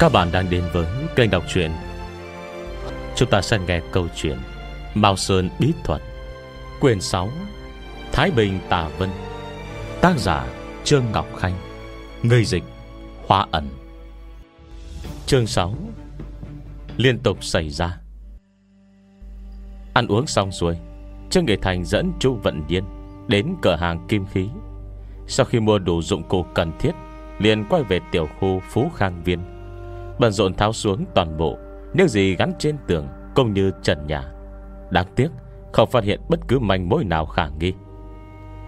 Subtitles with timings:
[0.00, 0.86] Các bạn đang đến với
[1.16, 1.70] kênh đọc truyện.
[3.16, 4.38] Chúng ta sẽ nghe câu chuyện
[4.94, 6.02] Mao Sơn Bí Thuật,
[6.80, 7.30] Quyền 6
[8.12, 9.10] Thái Bình Tà Vân.
[10.00, 10.46] Tác giả
[10.84, 11.54] Trương Ngọc Khanh
[12.22, 12.62] Người dịch
[13.26, 13.68] Hoa ẩn.
[15.26, 15.74] Chương 6
[16.96, 17.98] Liên tục xảy ra.
[19.94, 20.76] Ăn uống xong xuôi,
[21.30, 22.84] Trương Nghệ Thành dẫn Chu Vận Điên
[23.28, 24.48] Đến cửa hàng kim khí.
[25.26, 26.92] Sau khi mua đủ dụng cụ cần thiết,
[27.38, 29.59] liền quay về tiểu khu Phú Khang Viên.
[30.20, 31.58] Bận rộn tháo xuống toàn bộ,
[31.94, 34.32] Những gì gắn trên tường Cũng như trần nhà.
[34.90, 35.28] Đáng tiếc,
[35.72, 37.72] không phát hiện bất cứ manh mối nào khả nghi.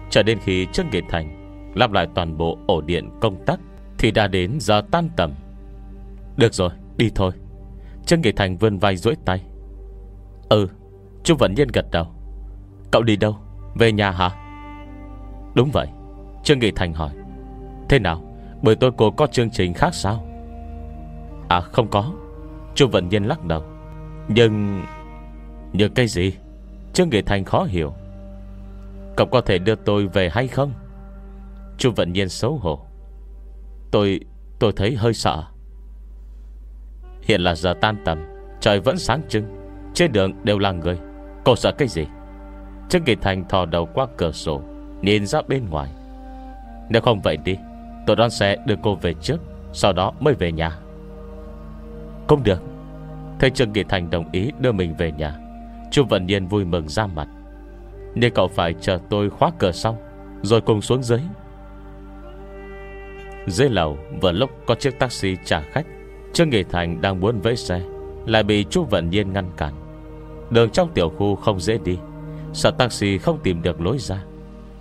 [0.09, 1.39] Cho đến khi Trương Nghệ Thành
[1.75, 3.59] Lắp lại toàn bộ ổ điện công tắc
[3.97, 5.33] Thì đã đến giờ tan tầm.
[6.37, 7.31] Được rồi, đi thôi.
[8.05, 9.43] Trương Nghệ Thành vươn vai duỗi tay.
[10.49, 10.67] Ừ
[11.23, 12.05] Chú vẫn nhiên gật đầu.
[12.91, 13.37] Cậu đi đâu?
[13.75, 14.29] Về nhà hả?
[15.55, 15.87] Đúng vậy
[16.43, 17.11] Trương Nghị Thành hỏi.
[17.89, 18.21] Thế nào
[18.61, 20.32] Bởi tôi cô có chương trình khác sao?
[21.53, 22.11] À không có.
[22.75, 23.63] Chu Vận Nhiên lắc đầu.
[24.27, 24.83] Nhưng
[25.73, 26.33] Nhưng cái gì?
[26.93, 27.93] Trương Nghị Thành khó hiểu.
[29.15, 30.73] Cậu có thể đưa tôi về hay không?
[31.77, 32.85] Chu Vận Nhiên xấu hổ.
[33.91, 34.19] Tôi
[34.59, 35.43] Tôi thấy hơi sợ.
[37.21, 38.25] Hiện là giờ tan tầm,
[38.59, 39.45] Trời vẫn sáng trưng,
[39.93, 40.99] Trên đường đều là người.
[41.45, 42.05] Cô sợ cái gì?
[42.89, 44.61] Trương Nghị Thành thò đầu qua cửa sổ,
[45.01, 45.89] Nhìn ra bên ngoài.
[46.89, 47.57] Nếu không vậy đi,
[48.07, 49.37] Tôi đón xe đưa cô về trước,
[49.73, 50.82] Sau đó mới về nhà.
[52.27, 52.61] Không được.
[53.39, 55.35] Thấy Trương Kỳ Thành đồng ý đưa mình về nhà.
[55.91, 57.27] Chu Vận Nhiên vui mừng ra mặt.
[58.15, 59.95] Nhưng cậu phải chờ tôi khóa cửa xong
[60.41, 61.19] Rồi cùng xuống dưới.
[63.47, 65.85] Dưới lầu, vừa lúc có chiếc taxi trả khách,
[66.33, 67.81] Trương Nghị Thành đang muốn vẫy xe,
[68.25, 69.73] Lại bị Chu Vận Nhiên ngăn cản.
[70.49, 71.97] Đường trong tiểu khu không dễ đi,
[72.53, 74.23] Sợ taxi không tìm được lối ra.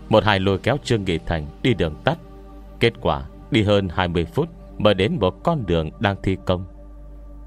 [0.08, 2.18] Một hai lôi kéo Trương Nghị Thành đi đường tắt.
[2.80, 6.64] Kết quả, đi hơn 20 phút Mới đến một con đường đang thi công.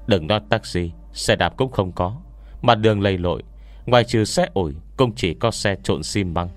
[0.06, 2.16] Đừng nói taxi, Xe đạp cũng không có.
[2.62, 3.42] Mà đường lầy lội,
[3.86, 6.48] Ngoài trừ xe ủi, Cũng chỉ có xe trộn xi măng.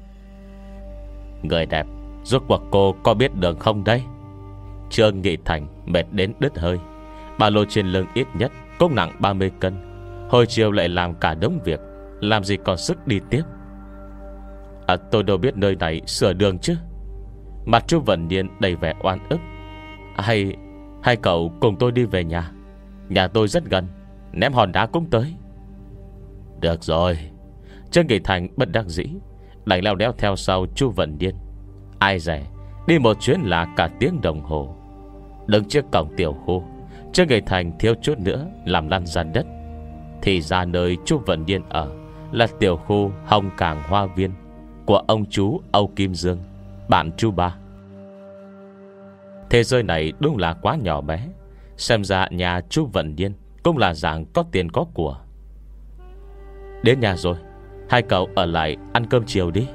[1.43, 1.85] Người đẹp,
[2.23, 4.03] Rốt cuộc cô có biết đường không đây?
[4.89, 6.77] Trương Nghị Thành mệt đến đứt hơi.
[7.39, 9.73] Ba lô trên lưng ít nhất Cũng nặng 30 cân.
[10.29, 11.79] Hồi chiều lại làm cả đống việc,
[12.21, 13.43] Làm gì còn sức đi tiếp?
[14.87, 16.75] À tôi đâu biết nơi này sửa đường chứ?
[17.65, 19.39] Mặt chú vận Niên đầy vẻ oan ức.
[20.15, 20.55] Hay
[21.03, 22.51] Hay cậu cùng tôi đi về nhà?
[23.09, 23.87] Nhà tôi rất gần,
[24.33, 25.35] Ném hòn đá cũng tới.
[26.59, 27.17] Được rồi.
[27.91, 29.05] Trương Kỳ Thành bất đắc dĩ,
[29.65, 31.35] Đành leo đeo theo sau Chu Vận Điên.
[31.99, 32.45] Ai rẻ
[32.87, 34.75] Đi một chuyến là cả tiếng đồng hồ.
[35.47, 36.63] Đứng trước cổng tiểu khu,
[37.13, 39.45] Trương Kỳ Thành thiếu chút nữa Làm lăn ra đất.
[40.21, 41.91] Thì ra nơi Chu Vận Điên ở
[42.31, 44.31] Là tiểu khu Hồng Cảng Hoa Viên
[44.85, 46.39] Của ông chú Âu Kim Dương,
[46.89, 47.55] Bạn Chu Ba.
[49.49, 51.27] Thế giới này đúng là quá nhỏ bé
[51.79, 55.17] Xem ra nhà chú Vận Điên, Cũng là dạng có tiền có của.
[56.83, 57.35] Đến nhà rồi,
[57.89, 59.67] Hai cậu ở lại ăn cơm chiều đi.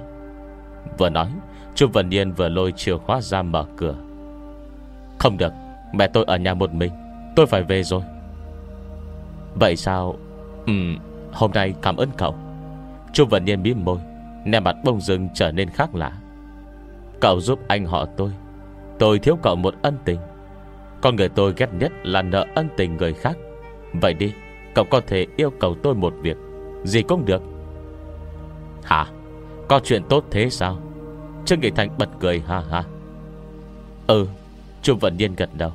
[0.98, 1.28] Vừa nói,
[1.75, 3.94] Chú Vận Điên vừa lôi chìa khóa ra mở cửa.
[5.19, 5.53] Không được,
[5.92, 6.92] Mẹ tôi ở nhà một mình,
[7.37, 8.03] Tôi phải về rồi.
[9.54, 10.16] Vậy sao?
[10.66, 10.72] Ừ
[11.32, 12.34] Hôm nay cảm ơn cậu.
[13.12, 13.98] Chú Vận Điên bím môi
[14.44, 16.12] Nè mặt bông rừng trở nên khác lạ.
[17.21, 18.31] Cậu giúp anh họ tôi
[18.98, 20.19] Tôi thiếu cậu một ân tình.
[21.04, 23.37] Con người tôi ghét nhất là nợ ân tình người khác.
[23.92, 24.32] Vậy đi,
[24.75, 26.37] Cậu có thể yêu cầu tôi một việc.
[26.84, 27.42] Gì cũng được.
[28.82, 29.06] Hả?
[29.69, 30.78] Có chuyện tốt thế sao?
[31.44, 32.84] Trương Nghị Thành bật cười, ha ha.
[34.06, 34.26] Ừ
[34.82, 35.72] Trung Vận Nhiên gật đầu.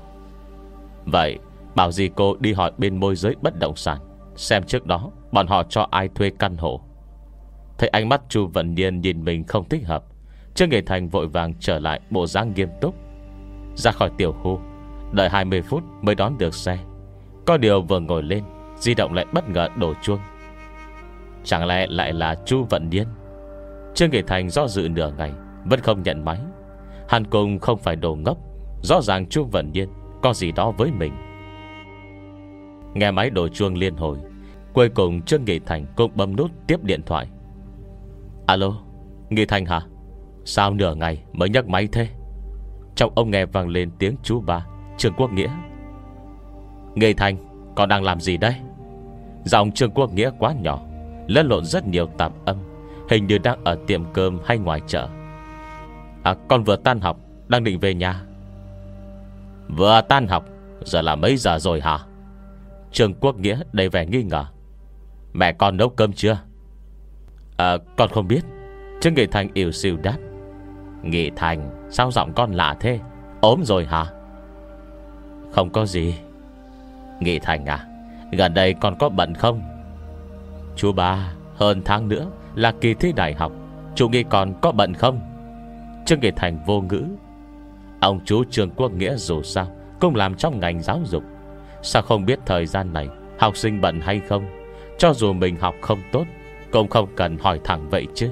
[1.05, 1.39] Vậy,
[1.75, 3.97] Bảo gì cô đi hỏi bên môi giới bất động sản,
[4.35, 6.81] Xem trước đó Bọn họ cho ai thuê căn hộ.
[7.77, 10.03] Thấy ánh mắt Chu Vận Niên nhìn mình không thích hợp,
[10.55, 12.95] Trương Nghệ Thành vội vàng trở lại Bộ dáng nghiêm túc.
[13.75, 14.59] Ra khỏi tiểu khu
[15.11, 16.77] Đợi 20 phút mới đón được xe.
[17.45, 18.43] Có điều vừa ngồi lên,
[18.77, 20.19] Di động lại bất ngờ đổ chuông.
[21.43, 23.07] Chẳng lẽ lại là Chu Vận Niên
[23.95, 25.31] Trương Kỳ Thành do dự nửa ngày,
[25.65, 26.39] Vẫn không nhận máy.
[27.07, 28.37] Hàn Cung không phải đồ ngốc,
[28.83, 29.89] Rõ ràng Chu Vận Niên
[30.21, 31.13] Có gì đó với mình.
[32.93, 34.17] Nghe máy đổ chuông liên hồi,
[34.73, 37.27] Cuối cùng Trương Nghị Thành cũng bấm nút tiếp điện thoại.
[38.47, 38.73] Alo
[39.29, 39.81] Nghị Thành hả?
[40.45, 42.07] Sao nửa ngày mới nhấc máy thế?
[42.95, 44.65] Trong ông nghe vang lên tiếng chú ba.
[44.99, 45.49] Trương Quốc Nghĩa.
[46.95, 47.37] Nghị Thành
[47.75, 48.55] Con đang làm gì đây?
[49.43, 50.79] Giọng Trương Quốc Nghĩa quá nhỏ,
[51.27, 52.57] Lẫn lộn rất nhiều tạp âm,
[53.09, 55.07] Hình như đang ở tiệm cơm hay ngoài chợ.
[56.23, 57.17] À con vừa tan học,
[57.47, 58.21] Đang định về nhà.
[59.77, 60.45] Vừa tan học,
[60.83, 61.99] Giờ là mấy giờ rồi hả?
[62.91, 64.45] Trương Quốc Nghĩa đầy vẻ nghi ngờ.
[65.33, 66.39] Mẹ con nấu cơm chưa?
[67.57, 68.41] À con không biết.
[69.01, 70.17] Trương Nghị Thành ỉu xìu đáp.
[71.03, 72.99] Nghị Thành, Sao giọng con lạ thế?
[73.41, 74.05] Ốm rồi hả?
[75.51, 76.15] Không có gì.
[77.19, 77.85] Nghị Thành à
[78.31, 79.61] Gần đây còn có bận không?
[80.75, 83.51] Chú ba, Hơn tháng nữa là kỳ thi đại học,
[83.95, 85.19] Chú nghĩ còn có bận không?
[86.05, 87.03] Trương Nghị Thành vô ngữ.
[87.99, 89.67] Ông chú Trương Quốc Nghĩa dù sao
[89.99, 91.23] Cũng làm trong ngành giáo dục.
[91.81, 93.07] Sao không biết thời gian này
[93.39, 94.45] Học sinh bận hay không?
[94.97, 96.25] Cho dù mình học không tốt,
[96.71, 98.29] Cũng không cần hỏi thẳng vậy chứ.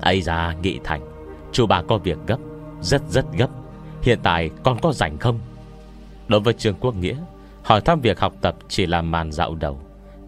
[0.00, 1.00] Ấy ra Nghị Thành,
[1.52, 2.38] Chú bà có việc gấp,
[2.80, 3.59] Rất rất gấp.
[4.02, 5.38] Hiện tại con có rảnh không?
[6.28, 7.16] Đối với Trương Quốc Nghĩa,
[7.62, 9.80] Hỏi thăm việc học tập chỉ là màn dạo đầu.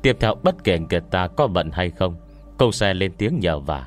[0.02, 2.16] Tiếp theo bất kể người ta có bận hay không
[2.58, 3.86] Câu xe lên tiếng nhờ vả.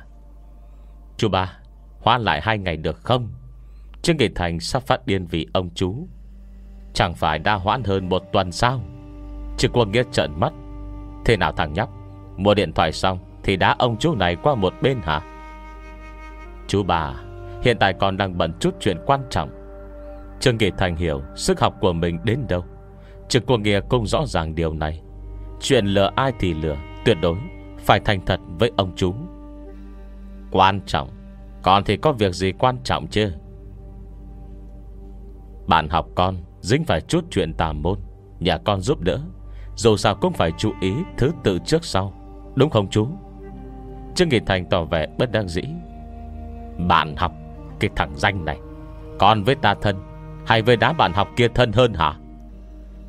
[1.17, 1.57] Chú ba
[1.99, 3.29] Hoãn lại hai ngày được không?
[4.01, 6.07] Trương Nghị Thành sắp phát điên vì ông chú.
[6.93, 8.81] Chẳng phải đã hoãn hơn một tuần sao?
[9.57, 10.53] Trương Quốc Nghĩa trợn mắt.
[11.25, 11.89] Thế nào thằng nhóc?
[12.37, 15.21] Mua điện thoại xong Thì đã ông chú này qua một bên hả?
[16.67, 17.13] Chú bà
[17.61, 19.64] Hiện tại còn đang bận chút chuyện quan trọng.
[20.45, 22.63] Trương Nghị Thành hiểu Sức học của mình đến đâu.
[23.27, 25.01] Trương Quốc Nghĩa cũng rõ ràng điều này.
[25.59, 26.75] Chuyện lừa ai thì lừa,
[27.05, 27.37] Tuyệt đối
[27.79, 29.13] Phải thành thật với ông chú.
[30.51, 31.09] Quan trọng
[31.63, 33.31] Còn thì có việc gì quan trọng chứ?
[35.67, 37.99] Bạn học con, Dính phải chút chuyện tà môn,
[38.39, 39.19] Nhà con giúp đỡ,
[39.75, 42.13] Dù sao cũng phải chú ý thứ tự trước sau,
[42.55, 43.07] Đúng không chú?
[44.15, 45.63] Trương Nghị Thành tỏ vẻ bất đắc dĩ.
[46.87, 47.31] Bạn học
[47.79, 48.57] Cái thằng danh này
[49.19, 49.95] Còn với ta thân
[50.45, 52.13] hay với đám bạn học kia thân hơn hả?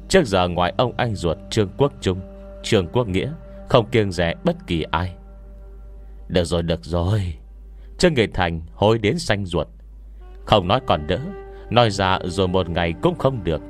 [0.08, 2.20] Trước giờ ngoài ông anh ruột Trương Quốc Trung,
[2.62, 3.32] Trương Quốc Nghĩa,
[3.68, 5.12] Không kiêng rẻ bất kỳ ai.
[6.28, 7.34] Được rồi được rồi.
[7.98, 9.66] Trương Nghị Thành hối đến xanh ruột.
[10.44, 11.18] Không nói còn đỡ,
[11.70, 13.60] Nói ra rồi một ngày cũng không được.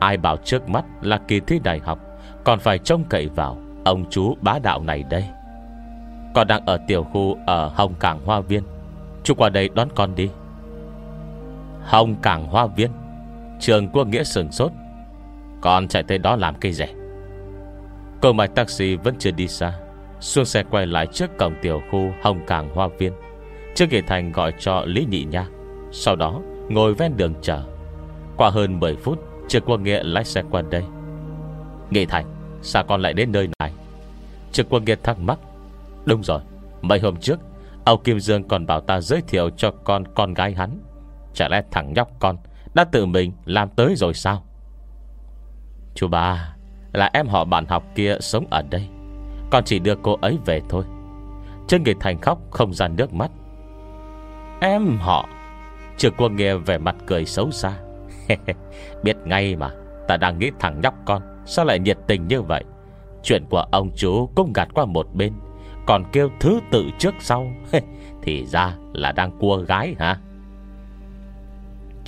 [0.00, 1.98] Ai bảo trước mắt là kỳ thi đại học,
[2.44, 5.24] Còn phải trông cậy vào Ông chú bá đạo này đây.
[6.34, 8.62] Con đang ở tiểu khu Ở Hồng Cảng Hoa Viên.
[9.24, 10.28] Chú qua đây đón con đi.
[11.88, 12.90] Hồng Cảng Hoa Viên.
[13.60, 14.72] Trường Quốc Nghĩa sừng sốt.
[15.60, 16.88] Con chạy tới đó làm cây rẻ
[18.20, 19.72] Cô mạch taxi vẫn chưa đi xa.
[20.20, 23.12] Xuông xe quay lại trước cổng tiểu khu Hồng Cảng Hoa Viên.
[23.74, 25.46] Trương Kỳ Thành gọi cho Lý Nhị Nha.
[25.92, 27.62] Sau đó, ngồi ven đường chờ.
[28.36, 29.18] Qua hơn 10 phút
[29.48, 30.82] Trương Quốc Nghĩa lái xe qua đây.
[31.90, 32.26] Nghị Thành,
[32.62, 33.72] Sao con lại đến nơi này?
[34.52, 35.38] Trương Quốc Nghĩa thắc mắc.
[36.04, 36.40] Đúng rồi,
[36.82, 37.38] Mấy hôm trước,
[37.84, 40.78] Âu Kim Dương còn bảo ta giới thiệu cho con con gái hắn.
[41.38, 42.36] Chả lẽ thằng nhóc con
[42.74, 44.42] Đã tự mình làm tới rồi sao?
[45.94, 46.54] Chú ba,
[46.92, 48.88] Là em họ bạn học kia sống ở đây.
[49.50, 50.84] Con chỉ đưa cô ấy về thôi.
[51.68, 53.30] Trương Nghị Thành khóc không ra nước mắt.
[54.60, 55.28] Em họ
[55.96, 57.72] Trường quân nghe vẻ mặt cười xấu xa.
[59.02, 59.70] Biết ngay mà,
[60.08, 62.64] Ta đang nghĩ thằng nhóc con Sao lại nhiệt tình như vậy.
[63.22, 65.32] Chuyện của ông chú cũng gạt qua một bên,
[65.86, 67.52] Còn kêu thứ tự trước sau.
[68.22, 70.20] Thì ra là đang cua gái hả?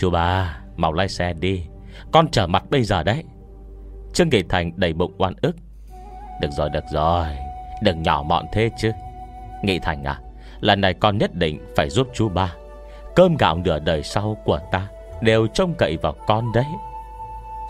[0.00, 1.66] Chú ba Mau lái xe đi.
[2.12, 3.24] Con trở mặt bây giờ đấy.
[4.12, 5.56] Trương Nghị Thành đầy bụng oan ức.
[6.40, 7.26] Được rồi được rồi.
[7.82, 8.90] Đừng nhỏ mọn thế chứ.
[9.62, 10.20] Nghị Thành à
[10.60, 12.54] Lần này con nhất định phải giúp chú ba.
[13.16, 14.88] Cơm gạo nửa đời sau của ta
[15.20, 16.66] Đều trông cậy vào con đấy.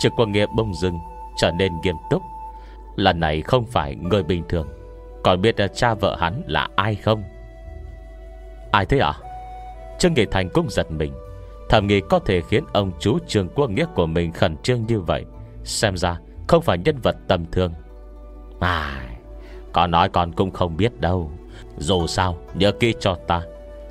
[0.00, 0.98] Trực quân nghiệp bông dưng,
[1.36, 2.22] Trở nên nghiêm túc.
[2.96, 4.68] Lần này không phải người bình thường.
[5.24, 7.22] Còn biết cha vợ hắn là ai không?
[8.72, 9.12] Ai thế à
[9.98, 11.12] Trương Nghị Thành cũng giật mình.
[11.70, 15.00] Thầm nghĩ có thể khiến ông chú Trương Quốc Nghĩa của mình khẩn trương như
[15.00, 15.24] vậy.
[15.64, 17.72] Xem ra không phải nhân vật tầm thường.
[18.60, 19.02] À
[19.72, 21.30] Con nói con cũng không biết đâu.
[21.78, 23.42] Dù sao, nhớ kỹ cho ta,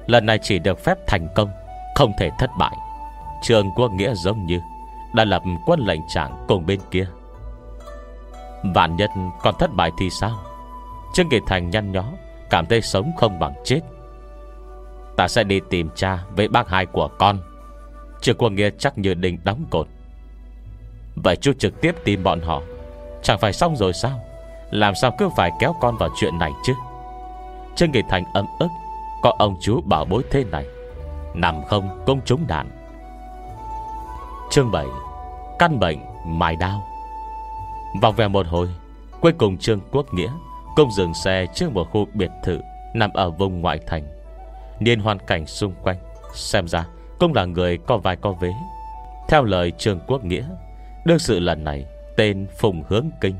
[0.08, 1.50] Lần này chỉ được phép thành công,
[1.96, 2.76] Không thể thất bại.
[3.44, 4.60] Trường quốc nghĩa giống như
[5.16, 7.08] Đã lập quân lệnh trạng cùng bên kia.
[8.76, 9.10] Vạn nhất
[9.42, 10.40] còn thất bại thì sao?
[11.14, 12.04] Trương Kỳ Thành nhăn nhó,
[12.50, 13.80] Cảm thấy sống không bằng chết.
[15.18, 17.38] Ta sẽ đi tìm cha Với bác hai của con
[18.22, 19.88] chưa quốc nghĩa chắc như đình đóng cột.
[21.16, 22.62] Vậy chú trực tiếp tìm bọn họ.
[23.24, 24.20] Chẳng phải xong rồi sao?
[24.72, 26.74] Làm sao cứ phải kéo con vào chuyện này chứ?
[27.76, 28.68] Trương người Thành ấm ức,
[29.22, 30.66] Có ông chú bảo bối thế này.
[31.34, 32.70] Nằm không công trúng đạn.
[34.52, 34.86] Chương 7
[35.60, 36.88] Căn bệnh mài đao.
[38.02, 38.68] Vòng về một hồi,
[39.22, 40.32] Cuối cùng Trương Quốc Nghĩa
[40.76, 42.60] Công dừng xe trước một khu biệt thự
[42.94, 44.04] Nằm ở vùng ngoại thành.
[44.80, 45.98] Niên hoàn cảnh xung quanh,
[46.34, 46.86] Xem ra
[47.20, 48.52] cũng là người có vai có vế.
[49.30, 50.46] Theo lời Trương Quốc Nghĩa,
[51.06, 51.86] Đương sự lần này
[52.18, 53.36] Tên Phùng Hướng Kinh,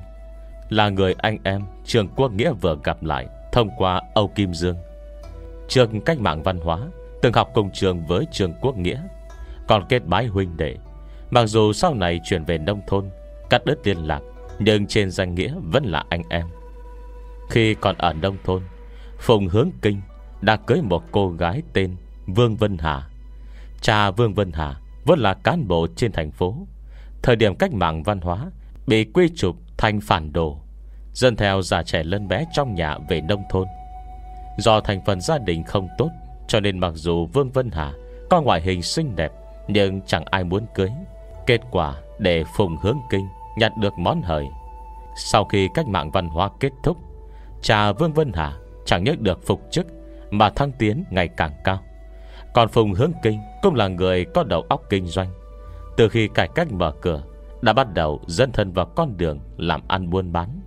[0.70, 4.78] Là người anh em Trương Quốc Nghĩa vừa gặp lại Thông qua Âu Kim Dương.
[5.68, 6.80] Trường cách mạng văn hóa,
[7.22, 9.02] Từng học cùng trường với Trương Quốc Nghĩa,
[9.68, 10.76] Còn kết bái huynh đệ.
[11.30, 13.10] Mặc dù sau này chuyển về nông thôn,
[13.50, 14.22] Cắt đứt liên lạc,
[14.60, 16.48] Nhưng trên danh nghĩa vẫn là anh em.
[17.50, 18.62] Khi còn ở nông thôn,
[19.20, 20.02] Phùng Hướng Kinh
[20.42, 21.96] Đã cưới một cô gái tên
[22.28, 23.09] Vương Vân Hà.
[23.82, 26.56] Cha Vương Vân Hà Vẫn là cán bộ trên thành phố.
[27.22, 28.46] Thời điểm cách mạng văn hóa
[28.88, 30.58] Bị quy trục thành phản đồ,
[31.14, 33.68] Dân theo già trẻ lớn bé trong nhà về nông thôn.
[34.58, 36.10] Do thành phần gia đình không tốt,
[36.48, 37.94] Cho nên mặc dù Vương Vân Hà
[38.30, 39.32] Có ngoại hình xinh đẹp,
[39.68, 40.90] Nhưng chẳng ai muốn cưới.
[41.48, 44.46] Kết quả để Phùng Hướng Kinh Nhận được món hời.
[45.16, 46.98] Sau khi cách mạng văn hóa kết thúc,
[47.62, 48.54] Cha Vương Vân Hà
[48.86, 49.88] chẳng nhất được phục chức
[50.32, 51.80] Mà thăng tiến ngày càng cao.
[52.54, 55.28] Còn Phùng Hướng Kinh cũng là người có đầu óc kinh doanh.
[55.98, 57.24] Từ khi cải cách mở cửa,
[57.62, 60.62] Đã bắt đầu dân thân vào con đường Làm ăn buôn bán.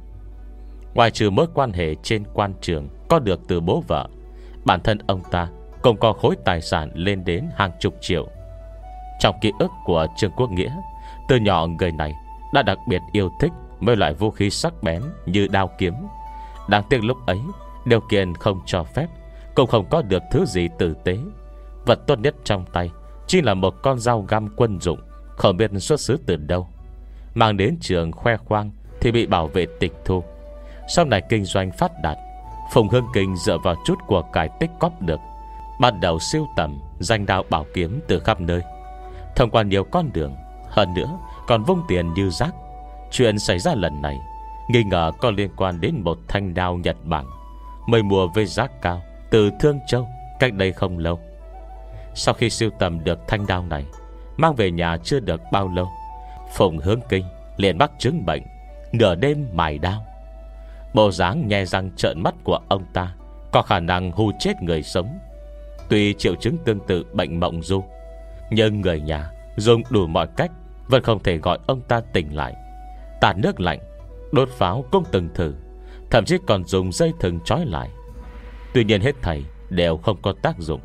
[0.95, 4.09] Ngoài trừ mối quan hệ trên quan trường Có được từ bố vợ,
[4.65, 5.49] Bản thân ông ta
[5.83, 8.29] cũng có khối tài sản Lên đến hàng chục triệu.
[9.21, 10.77] Trong ký ức của Trương Quốc Nghĩa,
[11.29, 12.13] Từ nhỏ người này
[12.55, 15.95] đã đặc biệt yêu thích Mấy loại vũ khí sắc bén như đao kiếm.
[16.69, 17.39] Đáng tiếc lúc ấy,
[17.85, 19.07] Điều kiện không cho phép,
[19.55, 21.17] Cũng không có được thứ gì tử tế.
[21.87, 22.91] Vật tốt nhất trong tay
[23.27, 25.01] Chỉ là một con dao găm quân dụng,
[25.37, 26.69] Không biết xuất xứ từ đâu.
[27.35, 28.71] Mang đến trường khoe khoang
[29.01, 30.25] Thì bị bảo vệ tịch thu.
[30.89, 32.17] Sau này kinh doanh phát đạt,
[32.73, 35.21] Phùng Hương Kinh dựa vào chút của cải tích cóp được,
[35.81, 38.61] Bắt đầu siêu tầm, Danh đạo bảo kiếm từ khắp nơi.
[39.37, 40.35] Thông qua nhiều con đường,
[40.69, 42.55] Hơn nữa còn vung tiền như rác.
[43.11, 44.19] Chuyện xảy ra lần này,
[44.69, 47.27] Nghi ngờ có liên quan đến một thanh đao Nhật Bản
[47.87, 50.09] Mời mùa với giá cao Từ Thương Châu,
[50.41, 51.21] Cách đây không lâu.
[52.15, 53.85] Sau khi siêu tầm được thanh đao này,
[54.37, 55.89] Mang về nhà chưa được bao lâu
[56.55, 57.25] Phùng hướng kinh
[57.57, 58.43] liền mắc chứng bệnh,
[58.93, 60.07] Nửa đêm mài đao.
[60.95, 63.15] Bộ dáng nhe răng trợn mắt của ông ta
[63.53, 65.19] Có khả năng hù chết người sống.
[65.89, 67.85] Tuy triệu chứng tương tự bệnh mộng du,
[68.51, 70.51] Nhưng người nhà Dùng đủ mọi cách
[70.89, 72.55] Vẫn không thể gọi ông ta tỉnh lại.
[73.21, 73.79] Tạt nước lạnh,
[74.33, 75.55] Đốt pháo cũng từng thử,
[76.11, 77.89] Thậm chí còn dùng dây thừng trói lại.
[78.75, 80.81] Tuy nhiên hết thầy đều không có tác dụng.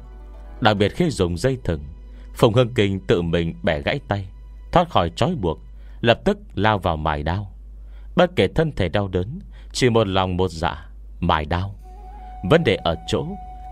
[0.61, 1.83] Đặc biệt khi dùng dây thừng,
[2.33, 4.27] Phùng hưng Kinh tự mình bẻ gãy tay,
[4.71, 5.59] Thoát khỏi trói buộc,
[6.01, 7.51] Lập tức lao vào mài đao.
[8.15, 9.39] Bất kể thân thể đau đớn,
[9.71, 11.75] Chỉ một lòng một dạ Mài đao.
[12.49, 13.25] Vấn đề ở chỗ,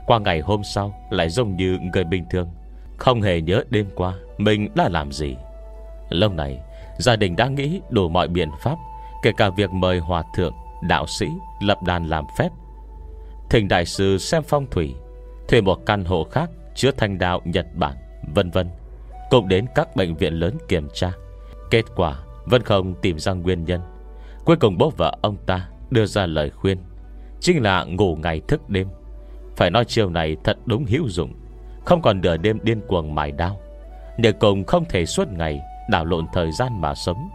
[0.08, 2.50] Qua ngày hôm sau Lại giống như người bình thường,
[2.98, 5.36] Không hề nhớ đêm qua Mình đã làm gì.
[6.10, 6.60] Lâu này
[6.98, 8.76] Gia đình đã nghĩ đủ mọi biện pháp,
[9.24, 11.28] Kể cả việc mời hòa thượng, Đạo sĩ,
[11.62, 12.50] lập đàn làm phép.
[13.50, 14.96] Thỉnh đại sư xem phong thủy,
[15.48, 17.96] Thuê một căn hộ khác Chứa thanh đạo Nhật Bản,
[18.36, 18.70] Vân vân.
[19.30, 21.12] Cũng đến các bệnh viện lớn kiểm tra.
[21.72, 22.16] Kết quả,
[22.46, 23.82] vẫn không tìm ra nguyên nhân.
[24.46, 26.78] Cuối cùng bố vợ ông ta Đưa ra lời khuyên,
[27.40, 28.88] Chính là ngủ ngày thức đêm.
[29.56, 31.34] Phải nói chiều này thật đúng hữu dụng,
[31.86, 33.60] Không còn nửa đêm điên cuồng mài đau
[34.18, 37.30] nếu cùng không thể suốt ngày Đảo lộn thời gian mà sống,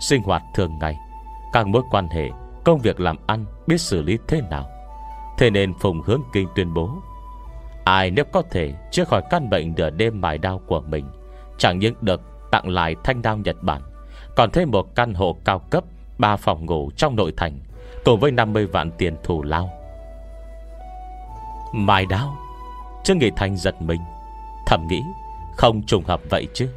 [0.00, 0.96] Sinh hoạt thường ngày,
[1.52, 2.30] Các mối quan hệ,
[2.64, 4.68] Công việc làm ăn, biết xử lý thế nào.
[5.38, 6.90] Thế nên Phùng Hướng Kinh tuyên bố
[7.84, 11.06] Ai nếu có thể Chữa khỏi căn bệnh nửa đêm mài đau của mình,
[11.58, 13.82] Chẳng những được tặng lại thanh đao Nhật Bản,
[14.36, 15.84] Còn thêm một căn hộ cao cấp,
[16.18, 17.58] ba phòng ngủ trong nội thành,
[18.04, 19.70] Cùng với 50 vạn tiền thù lao.
[21.72, 22.36] Mài đao?
[23.04, 24.00] Trương Nghị Thành giật mình,
[24.66, 25.02] Thầm nghĩ,
[25.56, 26.68] Không trùng hợp vậy chứ.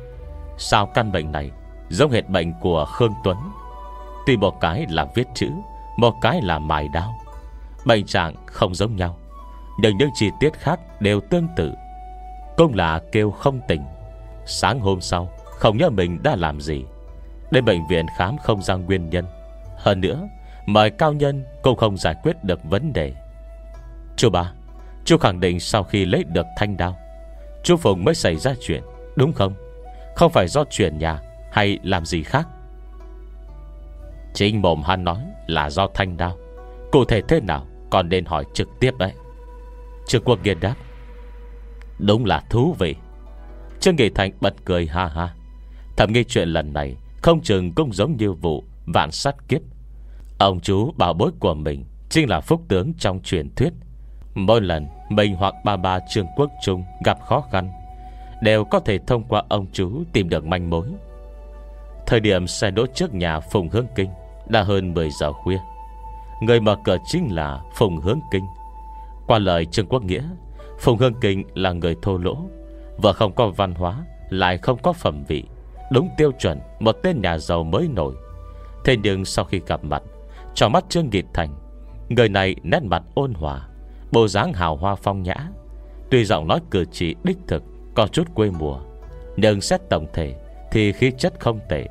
[0.58, 1.52] Sao căn bệnh này
[1.90, 3.38] Giống hệt bệnh của Khương Tuấn?
[4.26, 5.50] Tuy một cái là viết chữ,
[5.98, 7.14] Một cái là mài đao,
[7.86, 9.18] Bệnh trạng không giống nhau.
[9.78, 11.74] Nhưng những chi tiết khác đều tương tự.
[12.58, 13.82] Cũng là kêu không tỉnh.
[14.46, 16.84] Sáng hôm sau, Không nhớ mình đã làm gì.
[17.52, 19.26] Đến bệnh viện khám không ra nguyên nhân.
[19.78, 20.28] Hơn nữa,
[20.66, 23.14] Mời cao nhân cũng không giải quyết được vấn đề.
[24.16, 24.54] Chú ba,
[25.06, 26.98] Chú khẳng định sau khi lấy được thanh đao,
[27.64, 28.84] Chú Phùng mới xảy ra chuyện,
[29.16, 29.54] Đúng không?
[30.16, 31.20] Không phải do chuyển nhà
[31.52, 32.48] Hay làm gì khác?
[34.34, 36.38] Chính mồm hắn nói là do thanh đao.
[36.92, 39.14] Cụ thể thế nào, Còn nên hỏi trực tiếp đấy.
[40.08, 40.76] Trương Quốc Nghiên đáp.
[42.00, 42.96] Đúng là thú vị.
[43.80, 45.34] Trương Nghị Thành bật cười ha ha.
[45.98, 49.62] Thầm nghi chuyện lần này, Không chừng cũng giống như vụ vạn sát kiếp.
[50.40, 53.74] Ông chú bảo bối của mình Chính là phúc tướng trong truyền thuyết.
[54.36, 57.70] Mỗi lần mình hoặc ba ba Trương Quốc Trung gặp khó khăn,
[58.42, 60.88] Đều có thể thông qua ông chú tìm được manh mối.
[62.06, 64.10] Thời điểm xe đỗ trước nhà Phùng Hướng Kinh
[64.48, 65.60] Đã hơn 10 giờ khuya.
[66.42, 68.44] Người mở cửa chính là Phùng Hướng Kinh.
[69.28, 70.24] Qua lời Trương Quốc Nghĩa,
[70.80, 72.38] Phùng hương Kinh là người thô lỗ.
[72.98, 75.44] Vừa không có văn hóa, Lại không có phẩm vị.
[75.92, 78.16] Đúng tiêu chuẩn, một tên nhà giàu mới nổi.
[78.86, 80.04] Thế nhưng sau khi gặp mặt,
[80.56, 81.50] Trong mắt Trương Nghị Thành,
[82.10, 83.68] Người này nét mặt ôn hòa,
[84.12, 85.36] Bộ dáng hào hoa phong nhã.
[86.12, 87.64] Tuy giọng nói cử chỉ đích thực,
[87.96, 88.80] Có chút quê mùa,
[89.38, 90.36] Nhưng xét tổng thể
[90.72, 91.88] Thì khí chất không tệ.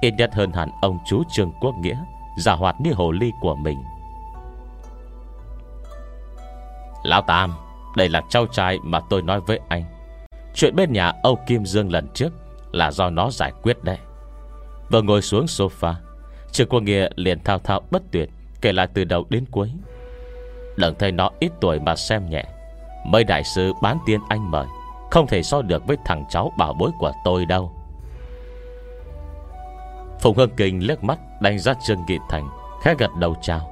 [0.00, 1.98] Ít nhất hơn hẳn ông chú Trương Quốc Nghĩa
[2.36, 3.78] Giả hoạt như hồ ly của mình.
[7.06, 7.54] Lão Tam,
[7.96, 9.84] Đây là cháu trai mà tôi nói với anh.
[10.54, 12.28] Chuyện bên nhà Âu Kim Dương lần trước
[12.72, 13.98] Là do nó giải quyết đấy.
[14.90, 15.94] Vừa ngồi xuống sofa
[16.52, 19.70] Trường Quang Nghĩa liền thao thao bất tuyệt, Kể lại từ đầu đến cuối.
[20.76, 22.44] Đừng thấy nó ít tuổi mà xem nhẹ.
[23.06, 24.66] Mấy đại sư bán tiên anh mời,
[25.10, 27.72] Không thể so được với thằng cháu bảo bối của tôi đâu.
[30.20, 32.48] Phùng Hương Kinh liếc mắt, Đánh ra Trương Nghị Thành,
[32.82, 33.70] Khẽ gật đầu chào.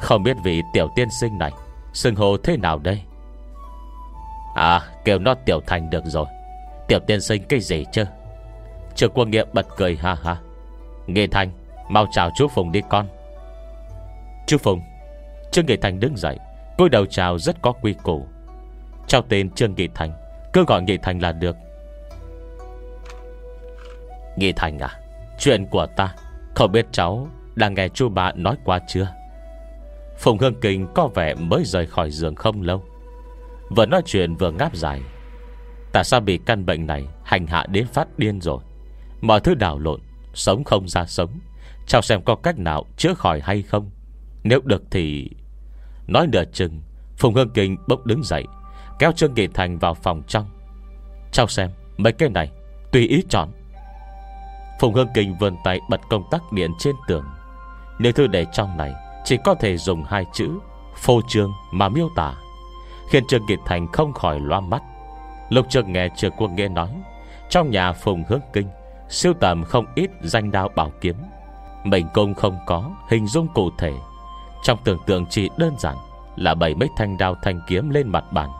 [0.00, 1.52] Không biết vị tiểu tiên sinh này
[1.94, 3.02] Xưng hồ thế nào đây?
[4.54, 6.26] À kêu nó tiểu thành được rồi.
[6.88, 8.04] Tiểu tiên sinh cái gì chứ?
[8.94, 10.36] Trường quân nghiệp bật cười ha ha.
[11.06, 11.50] Nghệ Thành,
[11.88, 13.06] Mau chào chú Phùng đi con.
[14.46, 14.80] Chú Phùng
[15.50, 16.38] Trương nghệ Thành đứng dậy,
[16.78, 18.26] cúi đầu chào rất có quy củ.
[19.06, 20.12] Chào tên Trương Nghị Thành,
[20.52, 21.56] Cứ gọi Nghị Thành là được.
[24.36, 25.00] Nghị Thành à
[25.38, 26.14] Chuyện của ta,
[26.54, 29.08] Không biết cháu Đang nghe chú bà nói qua chưa?
[30.24, 32.84] Phùng Hương Kinh có vẻ mới rời khỏi giường không lâu.
[33.76, 35.02] Vừa nói chuyện vừa ngáp dài.
[35.92, 38.58] Tại sao bị căn bệnh này Hành hạ đến phát điên rồi?
[39.20, 40.00] Mọi thứ đảo lộn,
[40.34, 41.30] Sống không ra sống.
[41.86, 43.90] Chào xem có cách nào chữa khỏi hay không.
[44.42, 45.30] Nếu được thì
[46.06, 46.80] Nói nửa chừng,
[47.18, 48.44] Phùng Hương Kinh bốc đứng dậy,
[48.98, 50.46] Kéo Trương Nghị Thành vào phòng trong.
[51.32, 52.50] Chào xem, mấy cái này,
[52.92, 53.48] Tùy ý chọn.
[54.80, 57.24] Phùng Hương Kinh vươn tay bật công tắc điện trên tường.
[57.98, 60.50] Nếu thứ để trong này chỉ có thể dùng hai chữ,
[60.96, 62.34] Phô trương mà miêu tả.
[63.08, 64.82] Khiến Trương Nghị Thành không khỏi loa mắt.
[65.48, 66.90] Lục trường nghe Trương Quân Nghe nói,
[67.50, 68.68] Trong nhà Phùng Hương Kinh
[69.08, 71.16] Siêu tầm không ít danh đao bảo kiếm.
[71.84, 73.92] Mình cũng không có, hình dung cụ thể.
[74.62, 75.96] Trong tưởng tượng chỉ đơn giản
[76.36, 78.50] Là bảy mấy thanh đao thanh kiếm lên mặt bàn.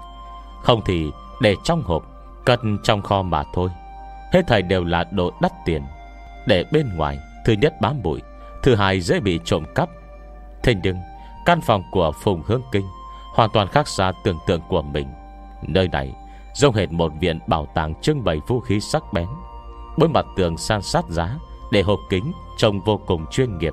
[0.62, 2.02] Không thì để trong hộp,
[2.44, 3.70] Cất trong kho mà thôi.
[4.32, 5.82] Hết thầy đều là đồ đắt tiền.
[6.46, 8.20] Để bên ngoài, Thứ nhất bám bụi,
[8.62, 9.88] Thứ hai dễ bị trộm cắp
[10.64, 10.96] Thế nhưng,
[11.44, 12.86] Căn phòng của Phùng Hương Kinh
[13.34, 15.08] Hoàn toàn khác xa tưởng tượng của mình.
[15.62, 16.12] Nơi này
[16.54, 19.28] Giống hệt một viện bảo tàng trưng bày vũ khí sắc bén
[19.98, 21.38] Bốn mặt tường san sát giá
[21.72, 23.72] Để hộp kính trông vô cùng chuyên nghiệp.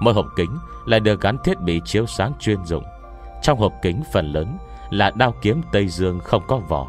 [0.00, 2.84] Mỗi hộp kính lại được gắn thiết bị chiếu sáng chuyên dụng.
[3.42, 4.58] Trong hộp kính phần lớn
[4.90, 6.86] Là đao kiếm Tây Dương không có vỏ,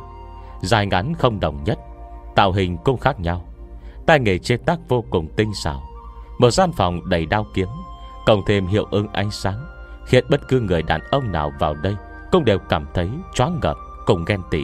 [0.62, 1.80] Dài ngắn không đồng nhất,
[2.36, 3.46] Tạo hình cũng khác nhau.
[4.06, 5.82] Tài nghề chế tác vô cùng tinh xảo,
[6.40, 7.68] Một gian phòng đầy đao kiếm
[8.26, 9.66] Cộng thêm hiệu ứng ánh sáng,
[10.06, 11.96] Khiến bất cứ người đàn ông nào vào đây
[12.32, 14.64] Cũng đều cảm thấy choáng ngợp Cùng ghen tị.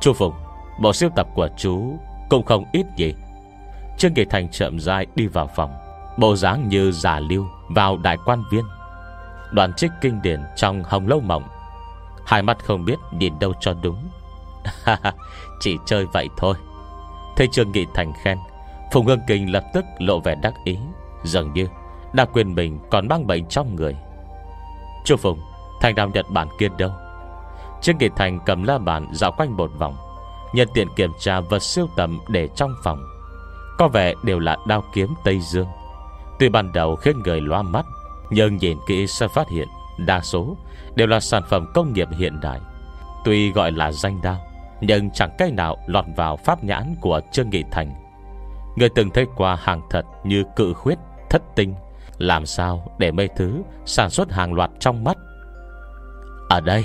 [0.00, 0.34] Chú Phùng
[0.80, 1.98] Bộ siêu tập của chú
[2.30, 3.14] Cũng không ít gì
[3.98, 5.74] Trương Kỳ Thành chậm rãi đi vào phòng,
[6.18, 8.64] Bộ dáng như giả lưu Vào đại quan viên.
[9.52, 11.48] Đoàn trích kinh điển trong hồng lâu mộng.
[12.26, 14.08] Hai mắt không biết nhìn đâu cho đúng.
[15.60, 16.54] Chỉ chơi vậy thôi.
[17.36, 18.38] Thấy Trương Nghị Thành khen
[18.92, 20.78] Phùng Hương Kinh lập tức lộ vẻ đắc ý.
[21.24, 21.66] Dường như
[22.12, 23.96] đã quên mình còn mang bệnh trong người.
[25.04, 25.40] Chú Phùng
[25.80, 26.90] Thành đào Nhật Bản kia đâu?
[27.82, 29.96] Trương Nghị Thành cầm la bàn dạo quanh một vòng
[30.52, 33.02] Nhân tiện kiểm tra vật siêu tầm để trong phòng.
[33.78, 35.66] Có vẻ đều là đao kiếm Tây Dương.
[36.38, 37.86] Tuy ban đầu khiến người loa mắt
[38.30, 40.56] Nhưng nhìn kỹ sẽ phát hiện Đa số
[40.94, 42.60] đều là sản phẩm công nghiệp hiện đại.
[43.24, 44.36] Tuy gọi là danh đao
[44.80, 47.94] Nhưng chẳng cây nào lọt vào pháp nhãn của Trương Nghị Thành.
[48.76, 50.98] Người từng thấy qua hàng thật như cự khuyết,
[51.30, 51.74] thất tinh
[52.18, 55.18] Làm sao để mây thứ sản xuất hàng loạt trong mắt?
[56.48, 56.84] Ở đây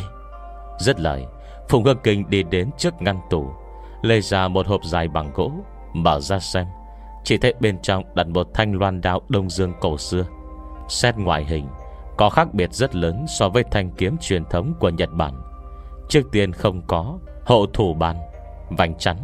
[0.80, 1.26] Rất lời,
[1.70, 3.50] Phùng Hương Kinh đi đến trước ngăn tủ,
[4.02, 5.52] Lấy ra một hộp dài bằng gỗ,
[5.94, 6.66] Mở ra xem.
[7.24, 10.26] Chỉ thấy bên trong đặt một thanh loan đao Đông Dương cổ xưa.
[10.90, 11.68] Xét ngoại hình,
[12.18, 15.42] Có khác biệt rất lớn so với thanh kiếm truyền thống của Nhật Bản.
[16.10, 18.18] Trước tiên không có, Hộ thủ bàn,
[18.70, 19.18] Vành chắn,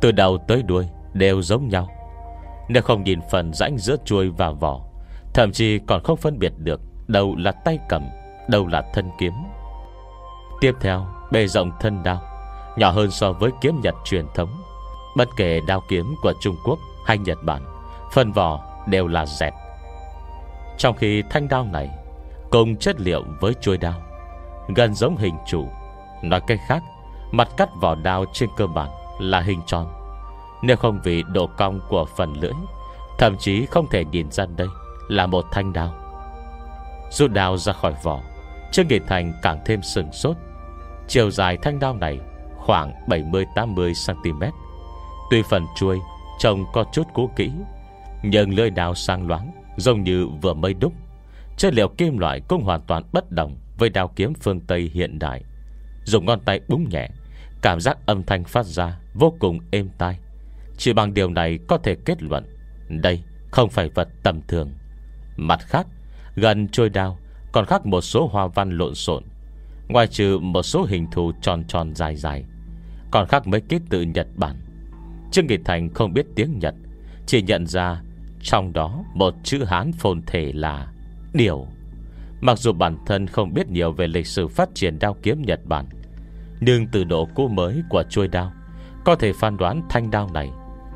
[0.00, 1.88] Từ đầu tới đuôi đều giống nhau.
[2.72, 4.80] Nếu không nhìn phần rãnh giữa chuôi và vỏ,
[5.34, 8.08] Thậm chí còn không phân biệt được Đâu là tay cầm,
[8.48, 9.32] Đâu là thân kiếm.
[10.60, 12.22] Tiếp theo, bề rộng thân đao,
[12.76, 14.62] Nhỏ hơn so với kiếm nhật truyền thống.
[15.16, 17.64] Bất kể đao kiếm của Trung Quốc hay Nhật Bản,
[18.12, 19.52] Phần vỏ đều là dẹt.
[20.78, 21.90] Trong khi thanh đao này
[22.50, 24.00] Cùng chất liệu với chuôi đao,
[24.76, 25.68] Gần giống hình trụ.
[26.22, 26.82] Nói cách khác,
[27.32, 28.88] Mặt cắt vỏ đao trên cơ bản
[29.20, 29.99] là hình tròn.
[30.62, 32.52] Nếu không vì độ cong của phần lưỡi,
[33.20, 34.68] Thậm chí không thể nhìn ra đây
[35.08, 35.94] Là một thanh đao.
[37.10, 38.20] Rút đao ra khỏi vỏ
[38.72, 40.36] Trương Nghị Thành càng thêm sừng sốt.
[41.08, 42.18] Chiều dài thanh đao này
[42.56, 44.50] Khoảng 70-80cm
[45.30, 45.98] Tuy phần chuôi
[46.38, 47.50] Trông có chút cũ kỹ,
[48.22, 50.92] Nhưng lưỡi đao sang loáng, Giống như vừa mới đúc.
[51.56, 55.18] Chất liệu kim loại cũng hoàn toàn bất đồng Với đao kiếm phương Tây hiện
[55.18, 55.42] đại.
[56.04, 57.08] Dùng ngón tay búng nhẹ,
[57.62, 60.18] Cảm giác âm thanh phát ra Vô cùng êm tai.
[60.80, 62.44] Chỉ bằng điều này có thể kết luận.
[62.88, 64.70] Đây không phải vật tầm thường.
[65.36, 65.86] Mặt khác,
[66.34, 67.18] Gần trôi đao,
[67.52, 69.22] Còn khác một số hoa văn lộn xộn.
[69.88, 72.44] Ngoài trừ một số hình thù tròn tròn dài dài,
[73.10, 74.56] Còn khác mấy ký tự Nhật Bản.
[75.32, 76.74] Trương Nghị Thành không biết tiếng Nhật,
[77.26, 78.02] Chỉ nhận ra
[78.42, 80.92] Trong đó một chữ Hán phồn thể là
[81.32, 81.66] Điều.
[82.40, 85.60] Mặc dù bản thân không biết nhiều về lịch sử phát triển đao kiếm Nhật
[85.64, 85.86] Bản,
[86.60, 88.52] Nhưng từ độ cũ mới của chuôi đao,
[89.04, 90.50] Có thể phán đoán thanh đao này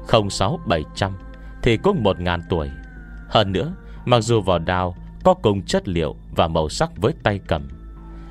[0.09, 1.13] 06700
[1.63, 2.71] Thì cũng 1.000 tuổi.
[3.29, 7.41] Hơn nữa, Mặc dù vỏ đao có cùng chất liệu và màu sắc với tay
[7.47, 7.69] cầm,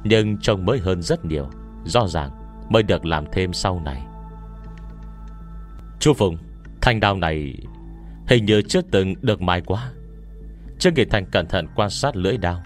[0.03, 1.49] Nhưng trông mới hơn rất nhiều,
[1.85, 2.29] Rõ ràng
[2.69, 4.03] mới được làm thêm sau này.
[5.99, 6.37] Chú Phùng,
[6.81, 7.55] Thanh đao này
[8.27, 9.91] Hình như chưa từng được mài quá.
[10.79, 12.63] Trương Nghị Thành cẩn thận quan sát lưỡi đao,